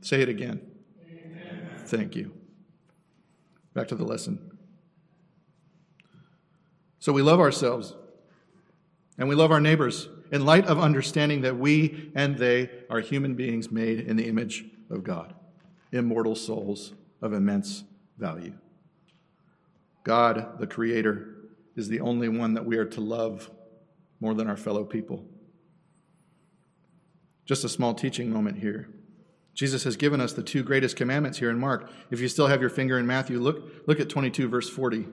Say 0.00 0.20
it 0.20 0.28
again. 0.28 0.60
Amen. 1.08 1.68
Thank 1.86 2.16
you. 2.16 2.32
Back 3.72 3.88
to 3.88 3.94
the 3.94 4.04
lesson. 4.04 4.50
So 6.98 7.12
we 7.12 7.22
love 7.22 7.40
ourselves 7.40 7.94
and 9.16 9.28
we 9.28 9.34
love 9.34 9.52
our 9.52 9.60
neighbors 9.60 10.08
in 10.32 10.44
light 10.44 10.66
of 10.66 10.78
understanding 10.78 11.42
that 11.42 11.56
we 11.56 12.10
and 12.14 12.36
they 12.36 12.70
are 12.90 13.00
human 13.00 13.34
beings 13.34 13.70
made 13.70 14.00
in 14.00 14.16
the 14.16 14.26
image 14.26 14.64
of 14.90 15.04
God, 15.04 15.34
immortal 15.92 16.34
souls 16.34 16.94
of 17.22 17.32
immense 17.32 17.84
value. 18.18 18.54
God, 20.02 20.58
the 20.58 20.66
Creator, 20.66 21.33
is 21.76 21.88
the 21.88 22.00
only 22.00 22.28
one 22.28 22.54
that 22.54 22.64
we 22.64 22.76
are 22.76 22.84
to 22.84 23.00
love 23.00 23.50
more 24.20 24.34
than 24.34 24.48
our 24.48 24.56
fellow 24.56 24.84
people. 24.84 25.24
Just 27.46 27.64
a 27.64 27.68
small 27.68 27.94
teaching 27.94 28.30
moment 28.30 28.58
here. 28.58 28.88
Jesus 29.54 29.84
has 29.84 29.96
given 29.96 30.20
us 30.20 30.32
the 30.32 30.42
two 30.42 30.62
greatest 30.62 30.96
commandments 30.96 31.38
here 31.38 31.50
in 31.50 31.58
Mark. 31.58 31.90
If 32.10 32.20
you 32.20 32.28
still 32.28 32.48
have 32.48 32.60
your 32.60 32.70
finger 32.70 32.98
in 32.98 33.06
Matthew, 33.06 33.38
look, 33.38 33.86
look 33.86 34.00
at 34.00 34.08
22, 34.08 34.48
verse 34.48 34.68
40. 34.68 35.06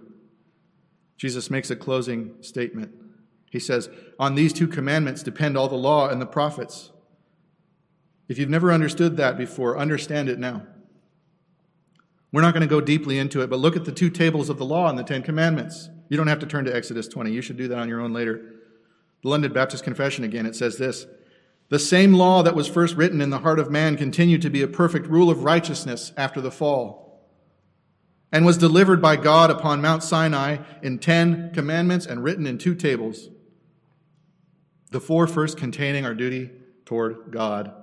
Jesus 1.17 1.51
makes 1.51 1.69
a 1.69 1.75
closing 1.75 2.41
statement. 2.41 2.91
He 3.51 3.59
says, 3.59 3.89
On 4.17 4.33
these 4.33 4.53
two 4.53 4.67
commandments 4.67 5.21
depend 5.21 5.57
all 5.57 5.67
the 5.67 5.75
law 5.75 6.09
and 6.09 6.19
the 6.19 6.25
prophets. 6.25 6.91
If 8.27 8.39
you've 8.39 8.49
never 8.49 8.71
understood 8.71 9.17
that 9.17 9.37
before, 9.37 9.77
understand 9.77 10.29
it 10.29 10.39
now. 10.39 10.65
We're 12.31 12.41
not 12.41 12.53
going 12.53 12.61
to 12.61 12.67
go 12.67 12.81
deeply 12.81 13.19
into 13.19 13.41
it, 13.41 13.49
but 13.49 13.59
look 13.59 13.75
at 13.75 13.85
the 13.85 13.91
two 13.91 14.09
tables 14.09 14.49
of 14.49 14.57
the 14.57 14.65
law 14.65 14.89
and 14.89 14.97
the 14.97 15.03
Ten 15.03 15.21
Commandments. 15.21 15.89
You 16.11 16.17
don't 16.17 16.27
have 16.27 16.39
to 16.39 16.45
turn 16.45 16.65
to 16.65 16.75
Exodus 16.75 17.07
20. 17.07 17.31
You 17.31 17.41
should 17.41 17.55
do 17.55 17.69
that 17.69 17.79
on 17.79 17.87
your 17.87 18.01
own 18.01 18.11
later. 18.11 18.41
The 19.23 19.29
London 19.29 19.53
Baptist 19.53 19.85
Confession 19.85 20.25
again, 20.25 20.45
it 20.45 20.57
says 20.57 20.77
this 20.77 21.05
The 21.69 21.79
same 21.79 22.11
law 22.11 22.43
that 22.43 22.53
was 22.53 22.67
first 22.67 22.97
written 22.97 23.21
in 23.21 23.29
the 23.29 23.39
heart 23.39 23.59
of 23.59 23.71
man 23.71 23.95
continued 23.95 24.41
to 24.41 24.49
be 24.49 24.61
a 24.61 24.67
perfect 24.67 25.07
rule 25.07 25.29
of 25.29 25.45
righteousness 25.45 26.11
after 26.17 26.41
the 26.41 26.51
fall, 26.51 27.29
and 28.29 28.45
was 28.45 28.57
delivered 28.57 29.01
by 29.01 29.15
God 29.15 29.49
upon 29.49 29.81
Mount 29.81 30.03
Sinai 30.03 30.57
in 30.83 30.99
ten 30.99 31.49
commandments 31.53 32.05
and 32.05 32.25
written 32.25 32.45
in 32.45 32.57
two 32.57 32.75
tables. 32.75 33.29
The 34.89 34.99
four 34.99 35.27
first 35.27 35.57
containing 35.57 36.05
our 36.05 36.13
duty 36.13 36.49
toward 36.83 37.31
God, 37.31 37.73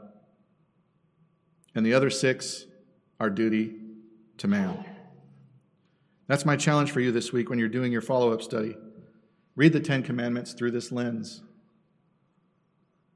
and 1.74 1.86
the 1.86 1.94
other 1.94 2.10
six 2.10 2.66
our 3.18 3.30
duty 3.30 3.72
to 4.36 4.46
man. 4.48 4.84
That's 6.28 6.44
my 6.44 6.56
challenge 6.56 6.92
for 6.92 7.00
you 7.00 7.10
this 7.10 7.32
week 7.32 7.50
when 7.50 7.58
you're 7.58 7.68
doing 7.68 7.90
your 7.90 8.02
follow 8.02 8.32
up 8.32 8.42
study. 8.42 8.76
Read 9.56 9.72
the 9.72 9.80
Ten 9.80 10.02
Commandments 10.02 10.52
through 10.52 10.70
this 10.70 10.92
lens 10.92 11.42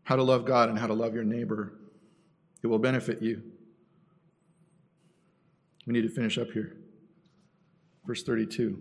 how 0.05 0.17
to 0.17 0.23
love 0.23 0.45
God 0.45 0.69
and 0.69 0.79
how 0.79 0.87
to 0.87 0.95
love 0.95 1.15
your 1.15 1.25
neighbor. 1.25 1.75
It 2.63 2.67
will 2.67 2.79
benefit 2.79 3.23
you. 3.23 3.43
We 5.87 5.93
need 5.93 6.03
to 6.03 6.09
finish 6.09 6.39
up 6.39 6.51
here. 6.51 6.77
Verse 8.05 8.23
32. 8.23 8.79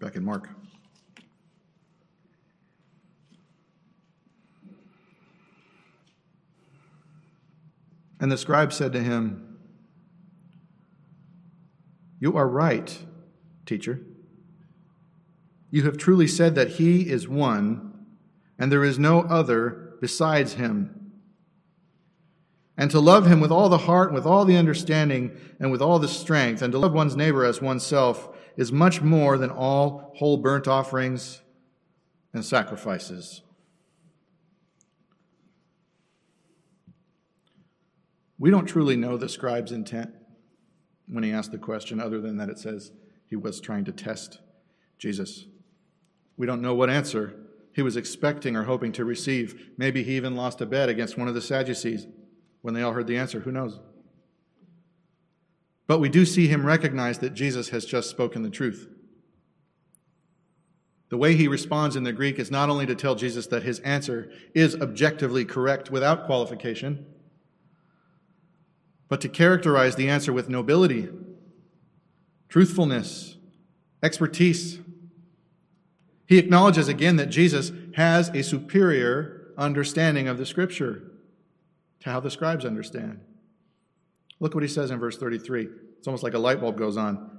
Back 0.00 0.16
in 0.16 0.24
Mark. 0.24 0.48
And 8.20 8.32
the 8.32 8.38
scribe 8.38 8.72
said 8.72 8.92
to 8.92 9.02
him, 9.02 9.58
You 12.18 12.36
are 12.36 12.48
right, 12.48 12.96
teacher. 13.66 14.00
You 15.70 15.82
have 15.82 15.98
truly 15.98 16.26
said 16.26 16.54
that 16.54 16.72
he 16.72 17.10
is 17.10 17.28
one, 17.28 18.06
and 18.58 18.72
there 18.72 18.84
is 18.84 18.98
no 18.98 19.20
other 19.22 19.94
besides 20.00 20.54
him. 20.54 21.12
And 22.78 22.90
to 22.90 23.00
love 23.00 23.26
him 23.26 23.40
with 23.40 23.50
all 23.50 23.68
the 23.68 23.78
heart, 23.78 24.12
with 24.12 24.26
all 24.26 24.44
the 24.44 24.56
understanding, 24.56 25.36
and 25.58 25.70
with 25.70 25.82
all 25.82 25.98
the 25.98 26.08
strength, 26.08 26.62
and 26.62 26.72
to 26.72 26.78
love 26.78 26.92
one's 26.92 27.16
neighbor 27.16 27.44
as 27.44 27.60
oneself 27.60 28.28
is 28.56 28.72
much 28.72 29.02
more 29.02 29.38
than 29.38 29.50
all 29.50 30.12
whole 30.16 30.36
burnt 30.36 30.68
offerings 30.68 31.42
and 32.32 32.44
sacrifices. 32.44 33.42
We 38.38 38.50
don't 38.50 38.66
truly 38.66 38.96
know 38.96 39.16
the 39.16 39.28
scribe's 39.28 39.72
intent 39.72 40.10
when 41.08 41.24
he 41.24 41.32
asked 41.32 41.52
the 41.52 41.58
question, 41.58 42.00
other 42.00 42.20
than 42.20 42.36
that 42.36 42.50
it 42.50 42.58
says 42.58 42.92
he 43.28 43.36
was 43.36 43.60
trying 43.60 43.84
to 43.84 43.92
test 43.92 44.40
Jesus. 44.98 45.46
We 46.36 46.46
don't 46.46 46.62
know 46.62 46.74
what 46.74 46.90
answer 46.90 47.34
he 47.72 47.82
was 47.82 47.96
expecting 47.96 48.56
or 48.56 48.64
hoping 48.64 48.92
to 48.92 49.04
receive. 49.04 49.70
Maybe 49.76 50.02
he 50.02 50.16
even 50.16 50.36
lost 50.36 50.60
a 50.60 50.66
bet 50.66 50.88
against 50.88 51.18
one 51.18 51.28
of 51.28 51.34
the 51.34 51.40
Sadducees 51.40 52.06
when 52.62 52.74
they 52.74 52.82
all 52.82 52.92
heard 52.92 53.06
the 53.06 53.18
answer. 53.18 53.40
Who 53.40 53.52
knows? 53.52 53.78
But 55.86 56.00
we 56.00 56.08
do 56.08 56.26
see 56.26 56.48
him 56.48 56.66
recognize 56.66 57.18
that 57.18 57.34
Jesus 57.34 57.68
has 57.68 57.84
just 57.84 58.10
spoken 58.10 58.42
the 58.42 58.50
truth. 58.50 58.88
The 61.08 61.16
way 61.16 61.36
he 61.36 61.46
responds 61.46 61.94
in 61.94 62.02
the 62.02 62.12
Greek 62.12 62.38
is 62.38 62.50
not 62.50 62.68
only 62.68 62.86
to 62.86 62.96
tell 62.96 63.14
Jesus 63.14 63.46
that 63.48 63.62
his 63.62 63.78
answer 63.80 64.30
is 64.54 64.74
objectively 64.74 65.44
correct 65.44 65.90
without 65.90 66.26
qualification, 66.26 67.06
but 69.08 69.20
to 69.20 69.28
characterize 69.28 69.96
the 69.96 70.08
answer 70.08 70.32
with 70.32 70.48
nobility, 70.48 71.08
truthfulness, 72.48 73.36
expertise. 74.02 74.80
He 76.26 76.38
acknowledges 76.38 76.88
again 76.88 77.16
that 77.16 77.26
Jesus 77.26 77.72
has 77.94 78.28
a 78.30 78.42
superior 78.42 79.52
understanding 79.56 80.28
of 80.28 80.38
the 80.38 80.46
Scripture 80.46 81.12
to 82.00 82.10
how 82.10 82.20
the 82.20 82.30
scribes 82.30 82.64
understand. 82.64 83.20
Look 84.38 84.54
what 84.54 84.62
he 84.62 84.68
says 84.68 84.90
in 84.90 84.98
verse 84.98 85.16
33. 85.16 85.68
It's 85.98 86.06
almost 86.06 86.22
like 86.22 86.34
a 86.34 86.38
light 86.38 86.60
bulb 86.60 86.76
goes 86.76 86.96
on. 86.96 87.30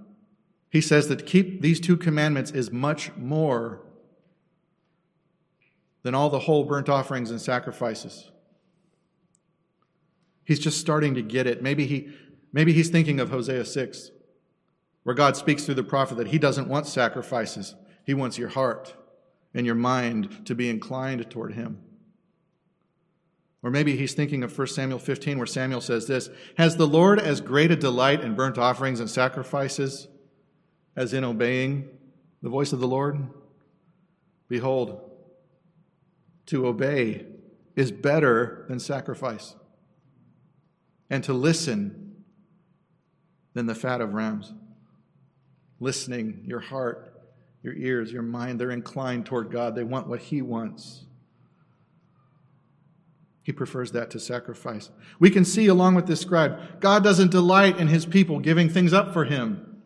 He 0.69 0.81
says 0.81 1.07
that 1.07 1.19
to 1.19 1.25
keep 1.25 1.61
these 1.61 1.79
two 1.79 1.95
commandments 1.95 2.51
is 2.51 2.71
much 2.71 3.15
more 3.15 3.83
than 6.03 6.15
all 6.15 6.29
the 6.29 6.39
whole 6.39 6.63
burnt 6.63 6.89
offerings 6.89 7.31
and 7.31 7.39
sacrifices. 7.39 8.31
He's 10.47 10.59
just 10.59 10.79
starting 10.79 11.13
to 11.15 11.21
get 11.21 11.45
it. 11.45 11.61
Maybe, 11.61 11.85
he, 11.85 12.07
maybe 12.53 12.71
he's 12.71 12.87
thinking 12.87 13.19
of 13.19 13.29
Hosea 13.29 13.65
6, 13.65 14.11
where 15.03 15.13
God 15.13 15.35
speaks 15.35 15.65
through 15.65 15.75
the 15.75 15.83
prophet 15.83 16.15
that 16.15 16.29
he 16.29 16.39
doesn't 16.39 16.69
want 16.69 16.87
sacrifices. 16.87 17.75
He 18.05 18.13
wants 18.13 18.37
your 18.37 18.47
heart 18.47 18.95
and 19.53 19.65
your 19.65 19.75
mind 19.75 20.45
to 20.45 20.55
be 20.55 20.69
inclined 20.69 21.29
toward 21.29 21.55
him. 21.55 21.83
Or 23.61 23.69
maybe 23.69 23.97
he's 23.97 24.13
thinking 24.13 24.41
of 24.41 24.57
1 24.57 24.67
Samuel 24.67 24.99
15, 24.99 25.37
where 25.37 25.47
Samuel 25.47 25.81
says 25.81 26.07
this 26.07 26.29
Has 26.57 26.77
the 26.77 26.87
Lord 26.87 27.19
as 27.19 27.41
great 27.41 27.71
a 27.71 27.75
delight 27.75 28.21
in 28.21 28.33
burnt 28.33 28.57
offerings 28.57 29.01
and 29.01 29.09
sacrifices 29.09 30.07
as 30.95 31.13
in 31.13 31.25
obeying 31.25 31.89
the 32.41 32.49
voice 32.49 32.71
of 32.71 32.79
the 32.79 32.87
Lord? 32.87 33.27
Behold, 34.47 35.11
to 36.45 36.67
obey 36.67 37.25
is 37.75 37.91
better 37.91 38.63
than 38.69 38.79
sacrifice 38.79 39.53
and 41.09 41.23
to 41.23 41.33
listen 41.33 42.23
than 43.53 43.65
the 43.65 43.75
fat 43.75 44.01
of 44.01 44.13
rams. 44.13 44.53
Listening, 45.79 46.43
your 46.45 46.59
heart, 46.59 47.13
your 47.63 47.73
ears, 47.73 48.11
your 48.11 48.21
mind, 48.21 48.59
they're 48.59 48.71
inclined 48.71 49.25
toward 49.25 49.51
God. 49.51 49.75
They 49.75 49.83
want 49.83 50.07
what 50.07 50.19
He 50.19 50.41
wants. 50.41 51.05
He 53.43 53.51
prefers 53.53 53.93
that 53.93 54.11
to 54.11 54.19
sacrifice. 54.19 54.89
We 55.19 55.29
can 55.29 55.45
see, 55.45 55.67
along 55.67 55.95
with 55.95 56.05
this 56.05 56.19
scribe, 56.19 56.81
God 56.81 57.03
doesn't 57.03 57.31
delight 57.31 57.77
in 57.77 57.87
His 57.87 58.05
people 58.05 58.39
giving 58.39 58.69
things 58.69 58.91
up 58.93 59.13
for 59.13 59.25
Him. 59.25 59.81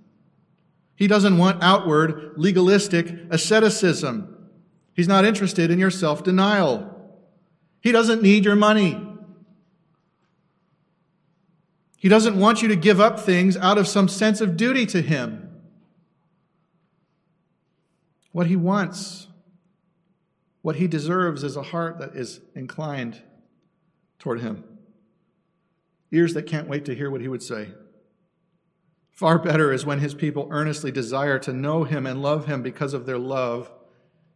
He 0.96 1.08
doesn't 1.08 1.38
want 1.38 1.64
outward, 1.64 2.34
legalistic 2.38 3.08
asceticism. 3.30 4.50
He's 4.94 5.08
not 5.08 5.26
interested 5.26 5.72
in 5.72 5.80
your 5.80 5.92
self 5.92 6.24
denial. 6.24 6.88
He 7.82 7.92
doesn't 7.92 8.22
need 8.22 8.46
your 8.46 8.56
money. 8.56 9.11
He 12.02 12.10
doesn't 12.10 12.36
want 12.36 12.64
you 12.64 12.68
to 12.68 12.76
give 12.76 13.00
up 13.00 13.20
things 13.20 13.56
out 13.56 13.78
of 13.78 13.88
some 13.88 14.08
sense 14.08 14.42
of 14.42 14.58
duty 14.58 14.88
to 14.88 15.04
Him. 15.04 15.52
What 18.32 18.48
He 18.48 18.56
wants, 18.56 19.28
what 20.64 20.78
He 20.78 20.88
deserves, 20.88 21.44
is 21.44 21.56
a 21.56 21.62
heart 21.62 22.00
that 22.00 22.16
is 22.16 22.40
inclined 22.56 23.22
toward 24.18 24.42
Him, 24.42 24.64
ears 26.12 26.34
that 26.34 26.48
can't 26.48 26.68
wait 26.68 26.86
to 26.86 26.96
hear 26.96 27.12
what 27.12 27.22
He 27.22 27.28
would 27.28 27.44
say. 27.44 27.68
Far 29.12 29.38
better 29.38 29.72
is 29.72 29.86
when 29.86 30.00
His 30.00 30.16
people 30.16 30.48
earnestly 30.50 30.92
desire 30.92 31.38
to 31.38 31.54
know 31.54 31.84
Him 31.84 32.08
and 32.08 32.24
love 32.24 32.48
Him 32.48 32.64
because 32.64 32.96
of 32.96 33.06
their 33.06 33.20
love, 33.20 33.72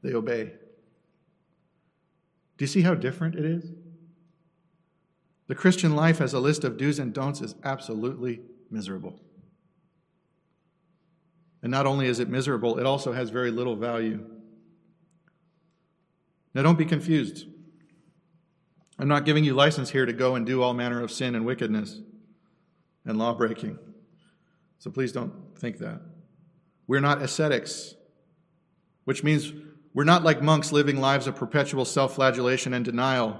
they 0.04 0.14
obey. 0.14 0.54
Do 2.58 2.64
you 2.64 2.68
see 2.68 2.84
how 2.84 2.94
different 2.94 3.34
it 3.34 3.44
is? 3.44 3.72
The 5.48 5.56
Christian 5.56 5.96
life 5.96 6.22
as 6.22 6.34
a 6.34 6.40
list 6.40 6.64
of 6.64 6.78
do's 6.78 7.00
and 7.00 7.14
don'ts 7.14 7.42
is 7.42 7.56
absolutely 7.64 8.42
miserable. 8.72 9.20
And 11.62 11.72
not 11.72 11.86
only 11.86 12.08
is 12.08 12.20
it 12.20 12.30
miserable, 12.30 12.80
it 12.80 12.86
also 12.86 13.12
has 13.12 13.30
very 13.30 13.52
little 13.52 13.76
value. 13.76 14.26
Now, 16.54 16.64
don't 16.64 16.78
be 16.78 16.86
confused. 16.86 17.48
I'm 18.98 19.08
not 19.08 19.26
giving 19.26 19.44
you 19.44 19.54
license 19.54 19.90
here 19.90 20.06
to 20.06 20.14
go 20.14 20.36
and 20.36 20.46
do 20.46 20.62
all 20.62 20.74
manner 20.74 21.04
of 21.04 21.12
sin 21.12 21.36
and 21.36 21.46
wickedness 21.46 22.00
and 23.06 23.18
law 23.18 23.34
breaking. 23.34 23.78
So 24.80 24.90
please 24.90 25.12
don't 25.12 25.34
think 25.58 25.80
that. 25.80 26.02
We're 26.88 27.02
not 27.02 27.22
ascetics, 27.22 27.96
which 29.04 29.24
means 29.24 29.52
we're 29.94 30.04
not 30.06 30.24
like 30.24 30.42
monks 30.42 30.72
living 30.72 31.02
lives 31.02 31.28
of 31.28 31.36
perpetual 31.36 31.86
self 31.86 32.16
flagellation 32.16 32.74
and 32.74 32.86
denial 32.86 33.40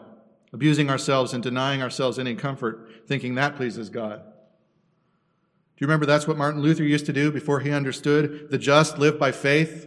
abusing 0.56 0.90
ourselves 0.90 1.34
and 1.34 1.44
denying 1.44 1.82
ourselves 1.82 2.18
any 2.18 2.34
comfort, 2.34 2.90
thinking 3.08 3.36
that 3.36 3.58
pleases 3.58 3.90
God. 3.90 4.22
Do 4.24 5.82
you 5.82 5.88
remember 5.88 6.06
that's 6.06 6.30
what 6.30 6.38
Martin 6.38 6.62
Luther 6.62 6.86
used 6.86 7.06
to 7.08 7.14
do 7.14 7.30
before 7.30 7.60
he 7.60 7.72
understood 7.72 8.48
the 8.50 8.58
just 8.58 8.98
live 8.98 9.20
by 9.20 9.34
faith? 9.34 9.86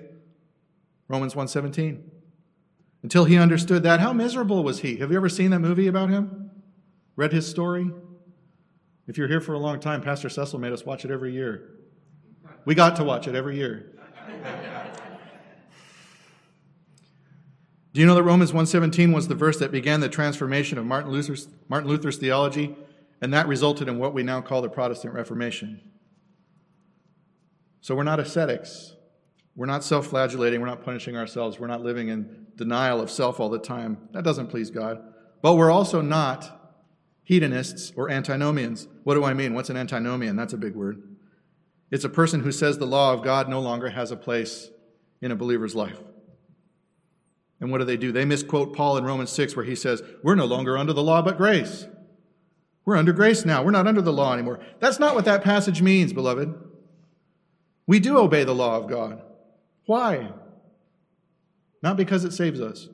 Romans 1.08 1.34
1:17. 1.34 2.02
Until 3.02 3.24
he 3.24 3.38
understood 3.38 3.82
that, 3.84 4.00
how 4.00 4.12
miserable 4.12 4.62
was 4.62 4.80
he? 4.80 4.96
Have 4.96 5.10
you 5.10 5.16
ever 5.16 5.30
seen 5.30 5.52
that 5.52 5.60
movie 5.60 5.86
about 5.86 6.10
him? 6.10 6.50
Read 7.16 7.32
his 7.32 7.48
story? 7.48 7.90
If 9.06 9.16
you're 9.16 9.28
here 9.28 9.40
for 9.40 9.54
a 9.54 9.58
long 9.58 9.80
time, 9.80 10.02
Pastor 10.02 10.28
Cecil 10.28 10.58
made 10.58 10.74
us 10.74 10.84
watch 10.84 11.06
it 11.06 11.10
every 11.10 11.32
year. 11.32 11.78
We 12.66 12.74
got 12.74 12.96
to 12.96 13.04
watch 13.04 13.26
it 13.26 13.34
every 13.34 13.56
year. 13.56 13.94
Do 17.99 18.03
you 18.03 18.07
know 18.07 18.14
that 18.14 18.22
Romans 18.22 18.53
1:17 18.53 19.12
was 19.12 19.26
the 19.26 19.34
verse 19.34 19.59
that 19.59 19.72
began 19.72 19.99
the 19.99 20.09
transformation 20.09 20.78
of 20.78 20.86
Martin 20.86 21.11
Luther's, 21.11 21.49
Martin 21.68 21.90
Luther's 21.90 22.16
theology, 22.16 22.76
and 23.20 23.34
that 23.34 23.49
resulted 23.49 23.88
in 23.88 23.99
what 23.99 24.14
we 24.14 24.22
now 24.22 24.40
call 24.40 24.62
the 24.62 24.68
Protestant 24.68 25.14
Reformation? 25.14 25.80
So 27.80 27.96
we're 27.96 28.05
not 28.05 28.20
ascetics. 28.20 28.94
We're 29.57 29.66
not 29.66 29.82
self-flagellating, 29.82 30.61
we're 30.61 30.68
not 30.68 30.84
punishing 30.84 31.16
ourselves, 31.16 31.59
we're 31.59 31.66
not 31.66 31.82
living 31.82 32.07
in 32.07 32.46
denial 32.55 33.01
of 33.01 33.11
self 33.11 33.40
all 33.40 33.49
the 33.49 33.59
time. 33.59 33.99
That 34.12 34.22
doesn't 34.22 34.46
please 34.46 34.70
God. 34.70 35.03
But 35.42 35.57
we're 35.57 35.72
also 35.72 36.01
not 36.01 36.72
hedonists 37.24 37.92
or 37.96 38.11
antinomians. 38.11 38.86
What 39.03 39.14
do 39.14 39.24
I 39.24 39.34
mean? 39.34 39.55
What's 39.55 39.70
an 39.70 39.76
antinomian? 39.76 40.36
That's 40.36 40.53
a 40.53 40.57
big 40.57 40.76
word. 40.76 41.03
It's 41.90 42.05
a 42.05 42.09
person 42.09 42.42
who 42.42 42.53
says 42.53 42.78
the 42.78 42.86
law 42.86 43.12
of 43.12 43.24
God 43.24 43.49
no 43.49 43.59
longer 43.59 43.90
has 43.90 44.12
a 44.12 44.16
place 44.16 44.70
in 45.20 45.32
a 45.32 45.36
believer's 45.36 45.74
life. 45.74 45.99
And 47.61 47.70
what 47.70 47.78
do 47.78 47.84
they 47.84 47.96
do? 47.96 48.12
They 48.12 48.24
misquote 48.24 48.74
Paul 48.74 48.96
in 48.96 49.04
Romans 49.04 49.30
6, 49.30 49.56
where 49.56 49.64
he 49.64 49.74
says, 49.74 50.02
We're 50.22 50.34
no 50.34 50.44
longer 50.44 50.78
under 50.78 50.92
the 50.92 51.02
law 51.02 51.22
but 51.22 51.36
grace. 51.36 51.86
We're 52.84 52.96
under 52.96 53.12
grace 53.12 53.44
now. 53.44 53.62
We're 53.62 53.72
not 53.72 53.86
under 53.86 54.00
the 54.00 54.12
law 54.12 54.32
anymore. 54.32 54.61
That's 54.78 54.98
not 54.98 55.14
what 55.14 55.24
that 55.26 55.44
passage 55.44 55.82
means, 55.82 56.12
beloved. 56.12 56.54
We 57.86 58.00
do 58.00 58.18
obey 58.18 58.44
the 58.44 58.54
law 58.54 58.76
of 58.76 58.88
God. 58.88 59.22
Why? 59.86 60.30
Not 61.82 61.96
because 61.96 62.24
it 62.24 62.32
saves 62.32 62.61
us. 62.61 62.88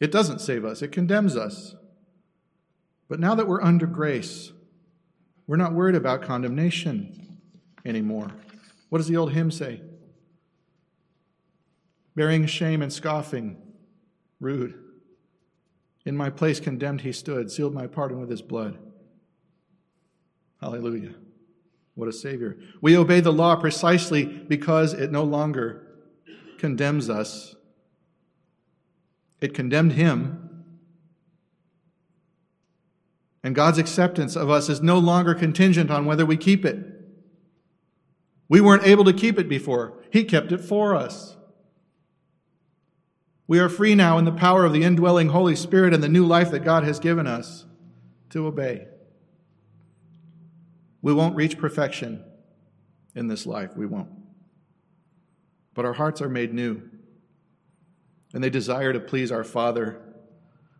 It 0.00 0.12
doesn't 0.12 0.40
save 0.40 0.64
us, 0.64 0.82
it 0.82 0.92
condemns 0.92 1.36
us. 1.36 1.74
But 3.08 3.20
now 3.20 3.34
that 3.34 3.46
we're 3.46 3.62
under 3.62 3.86
grace, 3.86 4.52
we're 5.46 5.56
not 5.56 5.72
worried 5.72 5.94
about 5.94 6.22
condemnation 6.22 7.38
anymore. 7.84 8.30
What 8.88 8.98
does 8.98 9.08
the 9.08 9.16
old 9.16 9.32
hymn 9.32 9.50
say? 9.50 9.80
Bearing 12.14 12.46
shame 12.46 12.82
and 12.82 12.92
scoffing, 12.92 13.56
rude. 14.40 14.80
In 16.06 16.16
my 16.16 16.30
place 16.30 16.60
condemned 16.60 17.00
he 17.00 17.12
stood, 17.12 17.50
sealed 17.50 17.74
my 17.74 17.86
pardon 17.86 18.20
with 18.20 18.30
his 18.30 18.42
blood. 18.42 18.78
Hallelujah. 20.60 21.14
What 21.94 22.08
a 22.08 22.12
Savior. 22.12 22.58
We 22.80 22.96
obey 22.96 23.20
the 23.20 23.32
law 23.32 23.56
precisely 23.56 24.24
because 24.24 24.92
it 24.92 25.12
no 25.12 25.22
longer 25.22 25.86
condemns 26.58 27.08
us. 27.08 27.54
It 29.40 29.54
condemned 29.54 29.92
him. 29.92 30.44
And 33.42 33.54
God's 33.54 33.78
acceptance 33.78 34.36
of 34.36 34.48
us 34.48 34.70
is 34.70 34.80
no 34.80 34.98
longer 34.98 35.34
contingent 35.34 35.90
on 35.90 36.06
whether 36.06 36.24
we 36.24 36.36
keep 36.36 36.64
it. 36.64 36.78
We 38.48 38.60
weren't 38.60 38.86
able 38.86 39.04
to 39.04 39.12
keep 39.12 39.38
it 39.38 39.48
before, 39.48 40.02
He 40.10 40.24
kept 40.24 40.52
it 40.52 40.60
for 40.60 40.94
us. 40.94 41.36
We 43.46 43.58
are 43.58 43.68
free 43.68 43.94
now 43.94 44.16
in 44.18 44.24
the 44.24 44.32
power 44.32 44.64
of 44.64 44.72
the 44.72 44.84
indwelling 44.84 45.28
Holy 45.28 45.54
Spirit 45.54 45.92
and 45.92 46.02
the 46.02 46.08
new 46.08 46.26
life 46.26 46.50
that 46.50 46.64
God 46.64 46.84
has 46.84 46.98
given 46.98 47.26
us 47.26 47.66
to 48.30 48.46
obey. 48.46 48.86
We 51.02 51.12
won't 51.12 51.36
reach 51.36 51.58
perfection 51.58 52.24
in 53.14 53.28
this 53.28 53.44
life. 53.44 53.76
We 53.76 53.84
won't. 53.84 54.08
But 55.74 55.84
our 55.84 55.92
hearts 55.92 56.22
are 56.22 56.28
made 56.28 56.54
new, 56.54 56.82
and 58.32 58.42
they 58.42 58.48
desire 58.48 58.92
to 58.94 59.00
please 59.00 59.30
our 59.30 59.44
Father. 59.44 60.00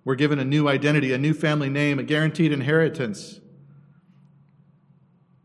We're 0.05 0.15
given 0.15 0.39
a 0.39 0.45
new 0.45 0.67
identity, 0.67 1.13
a 1.13 1.19
new 1.19 1.35
family 1.35 1.69
name, 1.69 1.99
a 1.99 2.03
guaranteed 2.03 2.53
inheritance. 2.53 3.41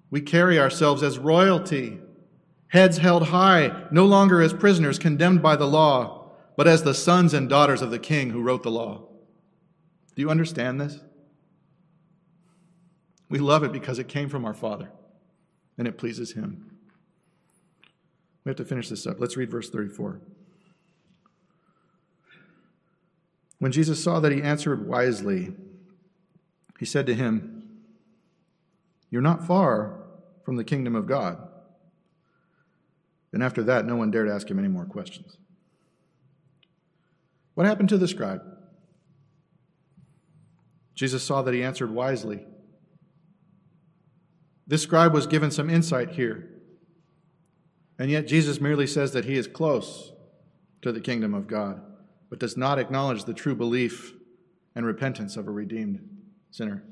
We 0.10 0.22
carry 0.22 0.58
ourselves 0.58 1.04
as 1.04 1.20
royalty, 1.20 2.00
heads 2.70 2.98
held 2.98 3.28
high, 3.28 3.88
no 3.92 4.06
longer 4.06 4.42
as 4.42 4.54
prisoners 4.54 4.98
condemned 4.98 5.42
by 5.42 5.58
the 5.58 5.68
law 5.68 6.19
but 6.60 6.68
as 6.68 6.84
the 6.84 6.94
sons 6.94 7.34
and 7.34 7.48
daughters 7.48 7.82
of 7.82 7.90
the 7.90 7.98
king 7.98 8.32
who 8.32 8.42
wrote 8.42 8.64
the 8.64 8.70
law. 8.70 9.02
Do 10.14 10.22
you 10.22 10.30
understand 10.30 10.82
this? 10.82 11.00
We 13.30 13.40
love 13.40 13.64
it 13.64 13.72
because 13.72 13.98
it 13.98 14.10
came 14.10 14.28
from 14.28 14.44
our 14.44 14.54
Father 14.54 14.92
and 15.78 15.88
it 15.88 15.98
pleases 15.98 16.34
Him. 16.34 16.70
We 18.44 18.50
have 18.50 18.58
to 18.58 18.66
finish 18.66 18.90
this 18.90 19.08
up. 19.08 19.22
Let's 19.22 19.38
read 19.38 19.50
verse 19.50 19.70
34. 19.70 20.20
When 23.60 23.72
Jesus 23.72 24.04
saw 24.04 24.20
that 24.20 24.34
he 24.34 24.42
answered 24.42 24.86
wisely, 24.86 25.54
he 26.78 26.86
said 26.86 27.06
to 27.06 27.16
him, 27.16 27.70
You're 29.10 29.22
not 29.22 29.48
far 29.48 30.04
from 30.44 30.58
the 30.58 30.66
kingdom 30.66 30.98
of 30.98 31.08
God. 31.08 31.38
And 33.32 33.42
after 33.42 33.64
that, 33.64 33.86
no 33.86 33.96
one 33.96 34.12
dared 34.12 34.28
ask 34.28 34.52
him 34.52 34.60
any 34.60 34.68
more 34.68 34.84
questions. 34.84 35.38
What 37.60 37.68
happened 37.68 37.90
to 37.90 37.98
the 37.98 38.08
scribe? 38.08 38.42
Jesus 40.96 41.22
saw 41.22 41.42
that 41.42 41.54
he 41.54 41.62
answered 41.62 41.92
wisely. 41.92 42.46
This 44.66 44.84
scribe 44.84 45.14
was 45.14 45.28
given 45.28 45.52
some 45.52 45.70
insight 45.70 46.12
here. 46.12 46.48
And 48.00 48.10
yet, 48.10 48.28
Jesus 48.28 48.62
merely 48.62 48.88
says 48.88 49.12
that 49.12 49.26
he 49.26 49.36
is 49.36 49.46
close 49.46 50.14
to 50.84 50.94
the 50.94 51.02
kingdom 51.02 51.34
of 51.34 51.48
God, 51.48 51.82
but 52.30 52.40
does 52.40 52.56
not 52.56 52.80
acknowledge 52.80 53.26
the 53.26 53.34
true 53.34 53.56
belief 53.56 54.14
and 54.74 54.86
repentance 54.86 55.36
of 55.36 55.46
a 55.46 55.52
redeemed 55.52 56.00
sinner. 56.52 56.86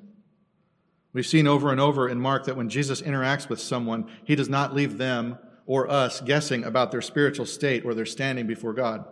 We've 1.14 1.26
seen 1.26 1.48
over 1.48 1.72
and 1.72 1.80
over 1.80 2.10
in 2.10 2.20
Mark 2.20 2.44
that 2.44 2.58
when 2.58 2.68
Jesus 2.68 3.02
interacts 3.02 3.48
with 3.48 3.62
someone, 3.62 4.12
he 4.26 4.36
does 4.36 4.50
not 4.50 4.76
leave 4.76 4.98
them 4.98 5.38
or 5.66 5.90
us 5.90 6.20
guessing 6.20 6.66
about 6.66 6.92
their 6.92 7.02
spiritual 7.02 7.46
state 7.46 7.86
or 7.86 7.94
their 7.94 8.06
standing 8.06 8.48
before 8.48 8.74
God. 8.74 9.06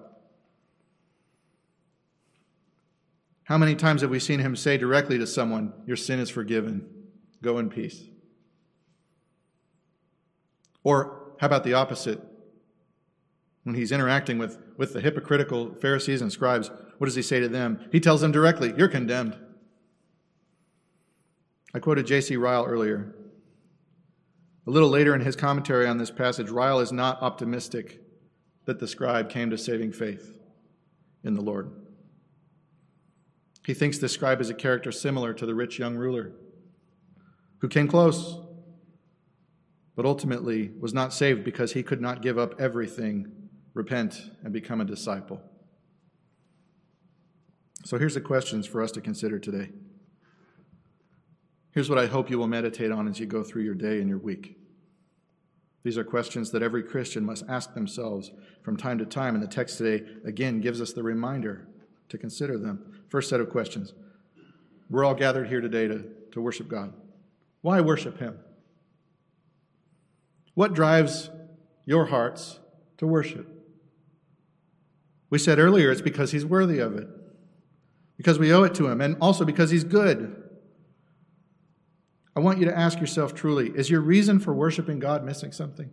How 3.46 3.60
many 3.60 3.76
times 3.76 4.02
have 4.02 4.10
we 4.10 4.20
seen 4.20 4.40
him 4.40 4.56
say 4.56 4.78
directly 4.78 5.18
to 5.20 5.28
someone, 5.28 5.72
Your 5.86 5.98
sin 5.98 6.20
is 6.20 6.30
forgiven, 6.30 6.88
go 7.42 7.60
in 7.60 7.70
peace? 7.70 8.04
Or 10.84 11.34
how 11.40 11.48
about 11.48 11.64
the 11.64 11.74
opposite? 11.74 12.22
When 13.64 13.76
he's 13.76 13.92
interacting 13.92 14.38
with, 14.38 14.60
with 14.78 14.94
the 14.94 15.02
hypocritical 15.02 15.76
Pharisees 15.76 16.22
and 16.22 16.32
scribes, 16.32 16.70
what 16.98 17.06
does 17.06 17.16
he 17.16 17.22
say 17.22 17.40
to 17.40 17.48
them? 17.48 17.88
He 17.92 18.00
tells 18.00 18.22
them 18.22 18.32
directly, 18.32 18.74
You're 18.78 18.88
condemned. 18.88 19.38
I 21.74 21.80
quoted 21.80 22.08
J.C. 22.08 22.38
Ryle 22.38 22.66
earlier. 22.66 23.14
A 24.66 24.72
little 24.72 24.90
later 24.90 25.14
in 25.14 25.22
his 25.22 25.36
commentary 25.36 25.86
on 25.86 26.00
this 26.00 26.10
passage, 26.10 26.50
Ryle 26.50 26.80
is 26.80 26.92
not 26.92 27.22
optimistic 27.22 28.02
that 28.66 28.80
the 28.80 28.88
scribe 28.88 29.30
came 29.30 29.52
to 29.52 29.58
saving 29.58 29.92
faith 29.92 30.40
in 31.24 31.36
the 31.36 31.42
Lord. 31.42 31.85
He 33.66 33.74
thinks 33.74 33.98
the 33.98 34.08
scribe 34.08 34.42
is 34.42 34.50
a 34.50 34.54
character 34.54 34.92
similar 34.92 35.34
to 35.34 35.46
the 35.46 35.56
rich 35.56 35.80
young 35.80 35.96
ruler 35.96 36.34
who 37.60 37.68
came 37.68 37.88
close, 37.88 38.38
but 39.96 40.06
ultimately 40.06 40.72
was 40.80 40.94
not 40.94 41.14
saved 41.14 41.44
because 41.44 41.74
he 41.74 41.82
could 41.82 42.00
not 42.00 42.22
give 42.22 42.38
up 42.38 42.60
everything, 42.62 43.32
repent, 43.74 44.30
and 44.44 44.54
become 44.54 44.82
a 44.82 44.86
disciple. 44.86 45.42
So 47.86 47.98
here's 47.98 48.14
the 48.14 48.22
questions 48.22 48.68
for 48.68 48.84
us 48.84 48.92
to 48.92 49.02
consider 49.02 49.40
today. 49.40 49.70
Here's 51.72 51.90
what 51.90 52.00
I 52.00 52.06
hope 52.06 52.30
you 52.30 52.38
will 52.38 52.48
meditate 52.48 52.92
on 52.92 53.08
as 53.08 53.20
you 53.20 53.26
go 53.26 53.44
through 53.44 53.64
your 53.64 53.76
day 53.76 54.00
and 54.00 54.08
your 54.08 54.18
week. 54.20 54.58
These 55.84 55.98
are 55.98 56.04
questions 56.04 56.52
that 56.52 56.64
every 56.64 56.84
Christian 56.84 57.26
must 57.26 57.44
ask 57.50 57.74
themselves 57.74 58.32
from 58.64 58.78
time 58.78 58.98
to 59.00 59.06
time, 59.06 59.34
and 59.34 59.44
the 59.44 59.48
text 59.48 59.78
today 59.78 60.06
again 60.24 60.62
gives 60.62 60.82
us 60.82 60.94
the 60.94 61.04
reminder 61.04 61.68
to 62.10 62.18
consider 62.18 62.58
them. 62.58 62.95
First 63.16 63.30
set 63.30 63.40
of 63.40 63.50
questions. 63.50 63.94
We're 64.90 65.06
all 65.06 65.16
gathered 65.16 65.48
here 65.48 65.62
today 65.62 65.88
to, 65.88 66.04
to 66.34 66.42
worship 66.42 66.68
God. 66.68 66.92
Why 67.62 67.80
worship 67.80 68.20
Him? 68.20 68.38
What 70.54 70.74
drives 70.74 71.30
your 71.86 72.08
hearts 72.08 72.60
to 72.98 73.08
worship? 73.08 73.48
We 75.30 75.40
said 75.40 75.60
earlier 75.60 75.94
it's 75.94 76.02
because 76.02 76.34
He's 76.34 76.46
worthy 76.46 76.80
of 76.80 76.98
it, 76.98 77.08
because 78.18 78.38
we 78.38 78.52
owe 78.52 78.64
it 78.64 78.76
to 78.76 78.88
Him, 78.90 79.00
and 79.00 79.16
also 79.22 79.46
because 79.46 79.72
He's 79.72 79.86
good. 79.86 80.36
I 82.36 82.42
want 82.42 82.60
you 82.60 82.66
to 82.66 82.78
ask 82.78 83.00
yourself 83.00 83.34
truly 83.34 83.70
is 83.70 83.90
your 83.90 84.02
reason 84.02 84.42
for 84.42 84.54
worshiping 84.54 85.00
God 85.00 85.24
missing 85.24 85.54
something? 85.54 85.90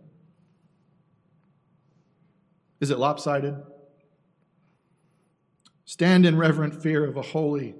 Is 2.81 2.91
it 2.91 2.99
lopsided? 2.99 3.55
Stand 5.85 6.25
in 6.25 6.37
reverent 6.37 6.81
fear 6.81 7.05
of 7.05 7.17
a 7.17 7.21
holy, 7.21 7.75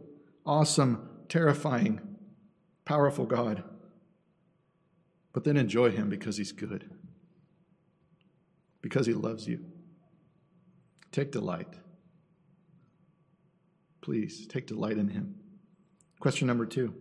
awesome, 0.45 1.09
terrifying, 1.29 2.01
powerful 2.85 3.25
God. 3.25 3.63
But 5.31 5.43
then 5.45 5.57
enjoy 5.57 5.91
him 5.91 6.09
because 6.09 6.37
he's 6.37 6.51
good, 6.51 6.89
because 8.81 9.05
he 9.05 9.13
loves 9.13 9.47
you. 9.47 9.65
Take 11.11 11.31
delight. 11.31 11.75
Please 14.01 14.45
take 14.47 14.67
delight 14.67 14.97
in 14.97 15.07
him. 15.09 15.35
Question 16.19 16.47
number 16.47 16.65
two, 16.65 16.93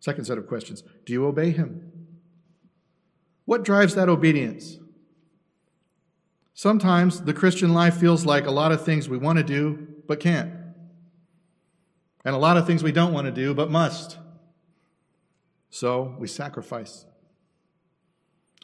second 0.00 0.24
set 0.24 0.38
of 0.38 0.46
questions 0.46 0.82
Do 1.04 1.12
you 1.12 1.26
obey 1.26 1.50
him? 1.50 1.92
What 3.44 3.64
drives 3.64 3.94
that 3.94 4.08
obedience? 4.08 4.78
Sometimes 6.54 7.22
the 7.22 7.32
Christian 7.34 7.72
life 7.72 7.96
feels 7.96 8.26
like 8.26 8.46
a 8.46 8.50
lot 8.50 8.70
of 8.70 8.84
things 8.84 9.08
we 9.08 9.16
want 9.16 9.38
to 9.38 9.44
do 9.44 9.86
but 10.10 10.18
can't, 10.18 10.50
and 12.24 12.34
a 12.34 12.38
lot 12.38 12.56
of 12.56 12.66
things 12.66 12.82
we 12.82 12.90
don't 12.90 13.12
want 13.12 13.26
to 13.26 13.30
do 13.30 13.54
but 13.54 13.70
must. 13.70 14.18
So 15.70 16.16
we 16.18 16.26
sacrifice. 16.26 17.04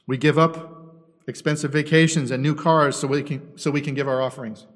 We 0.09 0.19
give 0.19 0.41
up 0.41 0.97
expensive 1.29 1.71
vacations 1.71 2.33
and 2.33 2.43
new 2.43 2.57
cars 2.57 2.97
so 2.97 3.07
we 3.07 3.23
can, 3.23 3.57
so 3.57 3.71
we 3.71 3.81
can 3.81 3.95
give 3.95 4.09
our 4.09 4.21
offerings. 4.21 4.67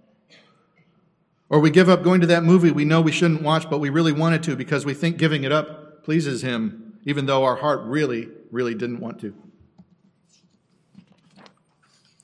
Or 1.49 1.59
we 1.59 1.71
give 1.71 1.89
up 1.89 2.05
going 2.05 2.21
to 2.21 2.29
that 2.29 2.45
movie 2.45 2.71
we 2.71 2.85
know 2.85 3.01
we 3.01 3.11
shouldn't 3.11 3.43
watch, 3.43 3.69
but 3.69 3.81
we 3.81 3.91
really 3.91 4.13
wanted 4.13 4.45
to 4.45 4.55
because 4.55 4.87
we 4.87 4.95
think 4.95 5.19
giving 5.19 5.43
it 5.43 5.51
up 5.51 6.05
pleases 6.05 6.43
Him, 6.43 7.01
even 7.05 7.27
though 7.27 7.43
our 7.43 7.57
heart 7.57 7.81
really, 7.83 8.29
really 8.53 8.77
didn't 8.77 9.01
want 9.01 9.21
to. 9.23 9.35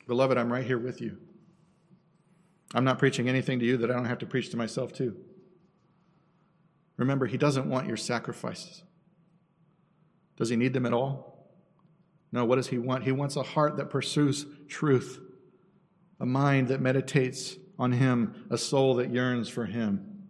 Beloved, 0.06 0.38
I'm 0.38 0.52
right 0.52 0.64
here 0.64 0.78
with 0.78 1.00
you. 1.00 1.18
I'm 2.74 2.84
not 2.84 2.98
preaching 2.98 3.28
anything 3.28 3.58
to 3.60 3.64
you 3.64 3.76
that 3.78 3.90
I 3.90 3.94
don't 3.94 4.06
have 4.06 4.18
to 4.18 4.26
preach 4.26 4.50
to 4.50 4.56
myself, 4.56 4.92
too. 4.92 5.16
Remember, 6.96 7.26
He 7.26 7.38
doesn't 7.38 7.68
want 7.68 7.86
your 7.86 7.96
sacrifices. 7.96 8.82
Does 10.36 10.48
He 10.48 10.56
need 10.56 10.72
them 10.72 10.86
at 10.86 10.92
all? 10.92 11.50
No, 12.32 12.44
what 12.44 12.56
does 12.56 12.68
He 12.68 12.78
want? 12.78 13.04
He 13.04 13.12
wants 13.12 13.36
a 13.36 13.42
heart 13.42 13.76
that 13.76 13.90
pursues 13.90 14.46
truth, 14.68 15.20
a 16.20 16.26
mind 16.26 16.68
that 16.68 16.80
meditates 16.80 17.56
on 17.78 17.92
Him, 17.92 18.46
a 18.50 18.58
soul 18.58 18.94
that 18.96 19.12
yearns 19.12 19.48
for 19.48 19.66
Him, 19.66 20.24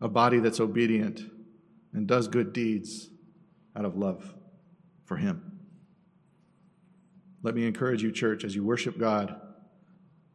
a 0.00 0.08
body 0.08 0.38
that's 0.38 0.60
obedient 0.60 1.22
and 1.92 2.06
does 2.06 2.28
good 2.28 2.52
deeds 2.52 3.10
out 3.74 3.84
of 3.84 3.96
love 3.96 4.34
for 5.04 5.16
Him. 5.16 5.60
Let 7.42 7.54
me 7.54 7.66
encourage 7.66 8.02
you, 8.02 8.12
church, 8.12 8.44
as 8.44 8.54
you 8.54 8.64
worship 8.64 8.98
God 8.98 9.40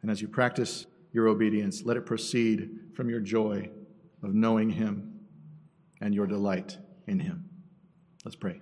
and 0.02 0.10
as 0.10 0.22
you 0.22 0.28
practice 0.28 0.86
your 1.12 1.28
obedience, 1.28 1.84
let 1.84 1.98
it 1.98 2.06
proceed 2.06 2.70
from 2.96 3.10
your 3.10 3.20
joy 3.20 3.70
of 4.24 4.34
knowing 4.34 4.70
Him 4.70 5.20
and 6.00 6.16
your 6.16 6.28
delight 6.28 6.78
in 7.08 7.20
Him. 7.20 7.50
Let's 8.24 8.36
pray. 8.36 8.62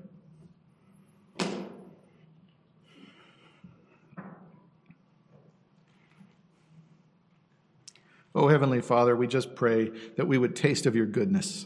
Oh, 8.35 8.47
Heavenly 8.47 8.81
Father, 8.81 9.15
we 9.15 9.27
just 9.27 9.55
pray 9.55 9.91
that 10.15 10.27
we 10.27 10.37
would 10.37 10.55
taste 10.55 10.85
of 10.85 10.95
your 10.95 11.07
goodness. 11.07 11.65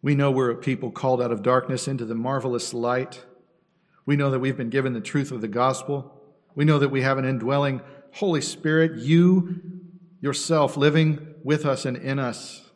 We 0.00 0.14
know 0.14 0.30
we're 0.30 0.50
a 0.50 0.56
people 0.56 0.90
called 0.90 1.20
out 1.20 1.30
of 1.30 1.42
darkness 1.42 1.86
into 1.86 2.06
the 2.06 2.14
marvelous 2.14 2.72
light. 2.72 3.24
We 4.06 4.16
know 4.16 4.30
that 4.30 4.38
we've 4.38 4.56
been 4.56 4.70
given 4.70 4.94
the 4.94 5.00
truth 5.00 5.30
of 5.32 5.42
the 5.42 5.48
gospel. 5.48 6.19
We 6.54 6.64
know 6.64 6.78
that 6.78 6.88
we 6.90 7.02
have 7.02 7.18
an 7.18 7.24
indwelling 7.24 7.80
Holy 8.14 8.40
Spirit, 8.40 8.98
you 8.98 9.60
yourself 10.20 10.76
living 10.76 11.34
with 11.42 11.64
us 11.64 11.84
and 11.84 11.96
in 11.96 12.18
us. 12.18 12.70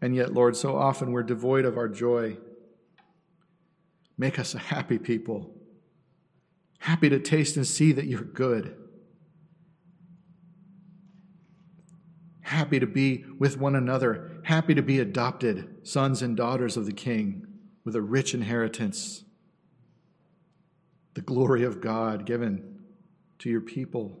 And 0.00 0.14
yet, 0.14 0.32
Lord, 0.32 0.56
so 0.56 0.76
often 0.76 1.10
we're 1.10 1.22
devoid 1.22 1.64
of 1.64 1.76
our 1.76 1.88
joy. 1.88 2.36
Make 4.16 4.38
us 4.38 4.54
a 4.54 4.58
happy 4.58 4.98
people, 4.98 5.54
happy 6.78 7.08
to 7.08 7.18
taste 7.18 7.56
and 7.56 7.66
see 7.66 7.92
that 7.92 8.06
you're 8.06 8.22
good. 8.22 8.76
happy 12.46 12.78
to 12.78 12.86
be 12.86 13.24
with 13.38 13.58
one 13.58 13.74
another, 13.74 14.40
happy 14.44 14.72
to 14.72 14.82
be 14.82 15.00
adopted 15.00 15.68
sons 15.82 16.22
and 16.22 16.36
daughters 16.36 16.76
of 16.76 16.86
the 16.86 16.92
King 16.92 17.44
with 17.86 17.94
a 17.94 18.02
rich 18.02 18.34
inheritance, 18.34 19.22
the 21.14 21.20
glory 21.22 21.62
of 21.62 21.80
God 21.80 22.26
given 22.26 22.80
to 23.38 23.48
your 23.48 23.60
people. 23.60 24.18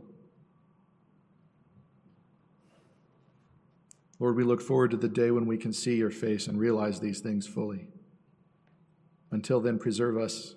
Lord, 4.20 4.36
we 4.36 4.44
look 4.44 4.62
forward 4.62 4.92
to 4.92 4.96
the 4.96 5.08
day 5.08 5.32
when 5.32 5.46
we 5.46 5.58
can 5.58 5.72
see 5.72 5.96
your 5.96 6.12
face 6.12 6.46
and 6.46 6.60
realize 6.60 7.00
these 7.00 7.18
things 7.18 7.48
fully. 7.48 7.88
Until 9.32 9.60
then, 9.60 9.80
preserve 9.80 10.16
us, 10.16 10.54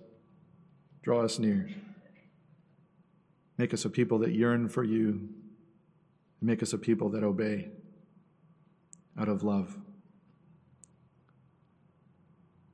draw 1.01 1.24
us 1.24 1.39
near. 1.39 1.68
Make 3.57 3.74
us 3.74 3.86
a 3.86 3.89
people 3.89 4.20
that 4.20 4.34
yearn 4.34 4.70
for 4.70 4.84
you 4.84 5.30
and 6.39 6.47
Make 6.47 6.62
us 6.62 6.74
a 6.74 6.78
people 6.78 7.10
that 7.10 7.24
obey 7.24 7.70
out 9.20 9.28
of 9.28 9.43
love. 9.43 9.78